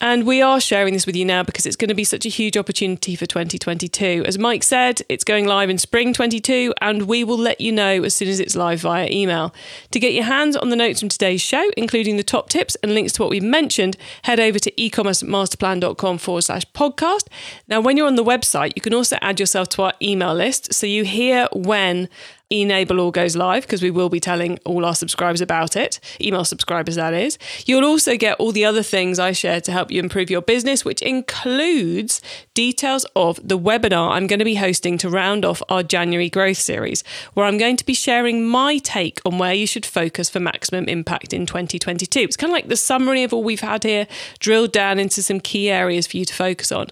And 0.03 0.27
we 0.27 0.43
are 0.43 0.61
sharing 0.61 0.95
this 0.95 1.07
with 1.07 1.15
you 1.15 1.25
now 1.25 1.45
because 1.45 1.65
it's 1.65 1.77
going 1.77 1.88
to 1.88 1.95
be 1.95 2.03
such 2.03 2.27
a 2.27 2.29
huge 2.29 2.57
opportunity 2.57 3.15
for 3.15 3.25
2022. 3.25 4.25
As 4.27 4.37
Mike 4.37 4.65
said, 4.65 5.01
it's 5.09 5.23
going 5.23 5.47
live 5.47 5.71
in 5.71 5.79
spring 5.79 6.12
22, 6.12 6.75
and 6.81 7.03
we 7.03 7.23
will 7.23 7.38
let 7.38 7.61
you 7.61 7.71
know 7.71 8.03
as 8.03 8.12
soon 8.12 8.27
as 8.27 8.41
it's 8.41 8.57
live 8.57 8.81
via 8.81 9.09
email. 9.09 9.55
To 9.93 10.01
get 10.01 10.12
your 10.12 10.25
hands 10.25 10.57
on 10.57 10.71
the 10.71 10.77
notes 10.77 10.99
from 10.99 11.09
today's 11.09 11.41
show, 11.41 11.71
including 11.77 12.17
the 12.17 12.25
top 12.25 12.49
tips 12.49 12.75
and 12.83 12.95
links 12.95 13.12
to 13.12 13.23
what 13.23 13.31
we've 13.31 13.45
mentioned, 13.45 13.97
head 14.23 14.41
over 14.41 14.59
to 14.59 14.73
ecommercemasterplan.com 14.73 16.19
forward 16.19 16.43
slash 16.43 16.65
podcast. 16.73 17.29
Now, 17.69 17.81
when 17.81 17.97
you're 17.97 18.09
on 18.09 18.17
the 18.17 18.25
website, 18.25 18.73
you 18.75 18.83
can 18.83 18.95
also 18.95 19.19
add 19.23 19.38
yourself 19.38 19.69
to 19.69 19.83
our 19.83 19.93
email 20.03 20.35
list 20.35 20.75
so 20.75 20.85
you 20.85 21.05
hear 21.05 21.47
when 21.53 22.09
Enable 22.53 23.01
All 23.01 23.11
goes 23.11 23.35
live 23.35 23.62
because 23.62 23.83
we 23.83 23.91
will 23.91 24.11
be 24.11 24.21
telling 24.21 24.59
all 24.67 24.85
our 24.85 24.95
subscribers 24.95 25.41
about 25.41 25.75
it, 25.75 25.99
email 26.21 26.45
subscribers, 26.45 26.97
that 26.97 27.15
is. 27.15 27.38
You'll 27.65 27.85
also 27.85 28.17
get 28.19 28.38
all 28.38 28.53
the 28.53 28.67
other 28.67 28.83
things 28.83 29.19
I 29.19 29.33
share 29.33 29.61
to 29.62 29.73
help 29.73 29.91
you 29.91 30.01
improve 30.01 30.31
your 30.31 30.43
business, 30.43 30.85
which 30.85 31.01
includes 31.01 32.21
details 32.53 33.07
of 33.17 33.41
the 33.43 33.59
webinar 33.59 34.11
I'm 34.11 34.27
going 34.27 34.38
to 34.38 34.45
be 34.45 34.57
hosting 34.57 34.99
to 34.99 35.09
round 35.09 35.47
off 35.47 35.62
our 35.71 35.83
January 35.83 36.29
growth 36.29 36.59
series, 36.59 37.03
where 37.33 37.47
I'm 37.47 37.57
going 37.57 37.79
to 37.79 37.87
be 37.87 37.95
sharing 37.95 38.47
my 38.47 38.77
take 38.79 39.21
on 39.25 39.38
where 39.38 39.55
you 39.55 39.67
should 39.67 39.87
focus 39.87 40.29
for 40.29 40.38
maximum 40.38 40.85
impact 40.85 41.33
in 41.33 41.47
2022. 41.47 42.21
It's 42.21 42.37
kind 42.37 42.51
of 42.51 42.55
like 42.55 42.69
the 42.69 42.77
summary 42.77 43.23
of 43.23 43.33
all 43.33 43.43
we've 43.43 43.61
had 43.61 43.85
here, 43.85 44.07
drilled 44.41 44.73
down 44.73 44.99
into 44.99 45.23
some 45.23 45.41
key 45.41 45.71
areas 45.71 46.07
for 46.07 46.19
you 46.19 46.27
to 46.27 46.35
focus 46.35 46.71
on. 46.71 46.88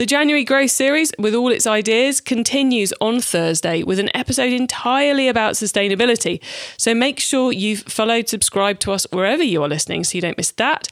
The 0.00 0.06
January 0.06 0.44
Growth 0.44 0.70
series, 0.70 1.12
with 1.18 1.34
all 1.34 1.52
its 1.52 1.66
ideas, 1.66 2.22
continues 2.22 2.94
on 3.02 3.20
Thursday 3.20 3.82
with 3.82 3.98
an 3.98 4.08
episode 4.16 4.50
entirely 4.50 5.28
about 5.28 5.56
sustainability. 5.56 6.42
So 6.78 6.94
make 6.94 7.20
sure 7.20 7.52
you've 7.52 7.80
followed, 7.80 8.26
subscribed 8.26 8.80
to 8.80 8.92
us 8.92 9.06
wherever 9.10 9.42
you 9.42 9.62
are 9.62 9.68
listening 9.68 10.04
so 10.04 10.16
you 10.16 10.22
don't 10.22 10.38
miss 10.38 10.52
that. 10.52 10.88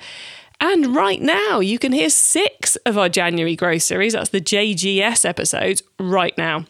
And 0.60 0.94
right 0.94 1.22
now, 1.22 1.60
you 1.60 1.78
can 1.78 1.92
hear 1.92 2.10
six 2.10 2.76
of 2.84 2.98
our 2.98 3.08
January 3.08 3.56
Growth 3.56 3.80
series. 3.80 4.12
That's 4.12 4.28
the 4.28 4.42
JGS 4.42 5.24
episodes 5.24 5.82
right 5.98 6.36
now. 6.36 6.66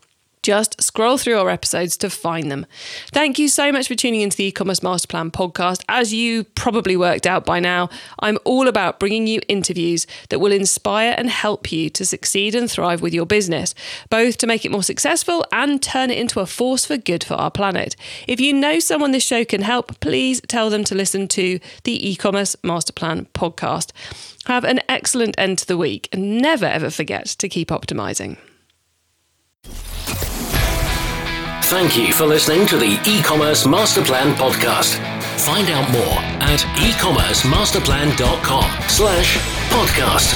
Just 0.49 0.83
scroll 0.83 1.19
through 1.19 1.39
our 1.39 1.51
episodes 1.51 1.95
to 1.99 2.09
find 2.09 2.51
them. 2.51 2.65
Thank 3.13 3.39
you 3.39 3.49
so 3.49 3.71
much 3.71 3.87
for 3.87 3.95
tuning 3.95 4.23
into 4.23 4.39
the 4.39 4.45
e-commerce 4.45 4.83
master 4.83 5.07
plan 5.07 5.31
podcast. 5.31 5.85
As 5.91 6.15
you 6.15 6.45
probably 6.45 6.97
worked 6.97 7.27
out 7.27 7.45
by 7.45 7.61
now, 7.61 7.91
I'm 8.21 8.39
all 8.45 8.67
about 8.67 8.99
bringing 8.99 9.27
you 9.27 9.43
interviews 9.47 10.07
that 10.31 10.39
will 10.39 10.51
inspire 10.51 11.15
and 11.19 11.29
help 11.29 11.71
you 11.71 11.91
to 11.91 12.07
succeed 12.07 12.55
and 12.55 12.71
thrive 12.71 13.03
with 13.03 13.13
your 13.13 13.27
business, 13.27 13.75
both 14.09 14.39
to 14.39 14.47
make 14.47 14.65
it 14.65 14.71
more 14.71 14.83
successful 14.83 15.45
and 15.53 15.83
turn 15.83 16.09
it 16.09 16.17
into 16.17 16.41
a 16.41 16.47
force 16.47 16.87
for 16.87 16.97
good 16.97 17.25
for 17.25 17.35
our 17.35 17.51
planet. 17.51 17.95
If 18.27 18.41
you 18.41 18.55
know 18.55 18.79
someone 18.79 19.11
this 19.11 19.27
show 19.27 19.45
can 19.45 19.61
help, 19.61 20.01
please 20.01 20.41
tell 20.49 20.71
them 20.71 20.83
to 20.85 20.95
listen 20.95 21.29
to 21.29 21.61
the 21.85 22.09
e-commerce 22.09 22.57
master 22.65 22.95
plan 22.95 23.27
podcast. 23.35 23.91
Have 24.47 24.65
an 24.65 24.81
excellent 24.89 25.35
end 25.37 25.59
to 25.59 25.67
the 25.67 25.77
week 25.77 26.09
and 26.11 26.41
never 26.41 26.65
ever 26.65 26.89
forget 26.89 27.27
to 27.27 27.51
keep 27.51 27.69
optimizing. 27.69 28.39
Thank 31.69 31.99
you 31.99 32.15
for 32.15 32.25
listening 32.25 32.67
to 32.69 32.79
the 32.79 32.99
e-commerce 33.07 33.67
master 33.67 34.03
plan 34.03 34.35
podcast. 34.37 34.95
Find 35.39 35.69
out 35.69 35.91
more 35.91 36.19
at 36.41 36.61
ecommercemasterplan.com 36.61 38.89
slash 38.89 39.37
podcast. 39.69 40.35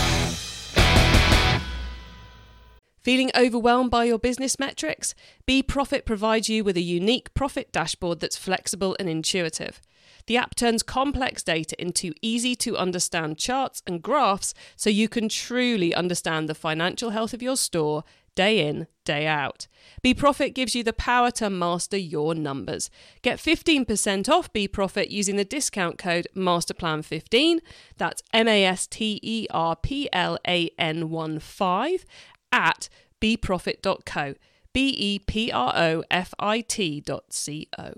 Feeling 3.01 3.31
overwhelmed 3.35 3.91
by 3.91 4.05
your 4.05 4.19
business 4.19 4.59
metrics? 4.59 5.15
BeProfit 5.49 6.05
provides 6.05 6.51
you 6.51 6.65
with 6.65 6.77
a 6.77 6.83
unique 6.83 7.33
profit 7.33 7.73
dashboard 7.73 8.21
that's 8.21 8.37
flexible 8.37 8.95
and 9.01 9.09
intuitive. 9.09 9.81
The 10.27 10.37
app 10.37 10.55
turns 10.55 10.83
complex 10.83 11.43
data 11.43 11.81
into 11.81 12.13
easy 12.21 12.55
to 12.57 12.77
understand 12.77 13.39
charts 13.39 13.83
and 13.87 14.03
graphs 14.03 14.53
so 14.77 14.91
you 14.91 15.09
can 15.09 15.31
truly 15.31 15.95
understand 15.95 16.47
the 16.49 16.55
financial 16.55 17.09
health 17.11 17.33
of 17.33 17.41
your 17.43 17.57
store 17.57 18.05
day 18.35 18.67
in, 18.67 18.87
day 19.05 19.27
out. 19.27 19.67
BeProfit 20.05 20.55
gives 20.55 20.75
you 20.75 20.83
the 20.83 20.93
power 20.93 21.31
to 21.33 21.51
master 21.51 21.97
your 21.97 22.35
numbers. 22.35 22.91
Get 23.23 23.39
15% 23.39 24.29
off 24.29 24.53
BeProfit 24.53 25.11
using 25.11 25.37
the 25.37 25.45
discount 25.45 25.99
code 25.99 26.27
MasterPlan15. 26.37 27.61
That's 27.97 28.23
M 28.33 28.49
A 28.49 28.65
S 28.65 28.87
T 28.87 29.21
E 29.23 29.47
R 29.51 29.77
P 29.77 30.09
L 30.13 30.39
A 30.47 30.71
N 30.79 31.11
1 31.11 31.39
5 31.39 32.05
at 32.53 32.89
beprofit.co. 33.21 34.35
B 34.73 34.89
E 34.89 35.19
P 35.19 35.53
R 35.53 35.73
O 35.77 36.05
F 36.11 36.33
I 36.39 36.61
T 36.61 37.03
C 37.31 37.69
O. 37.79 37.93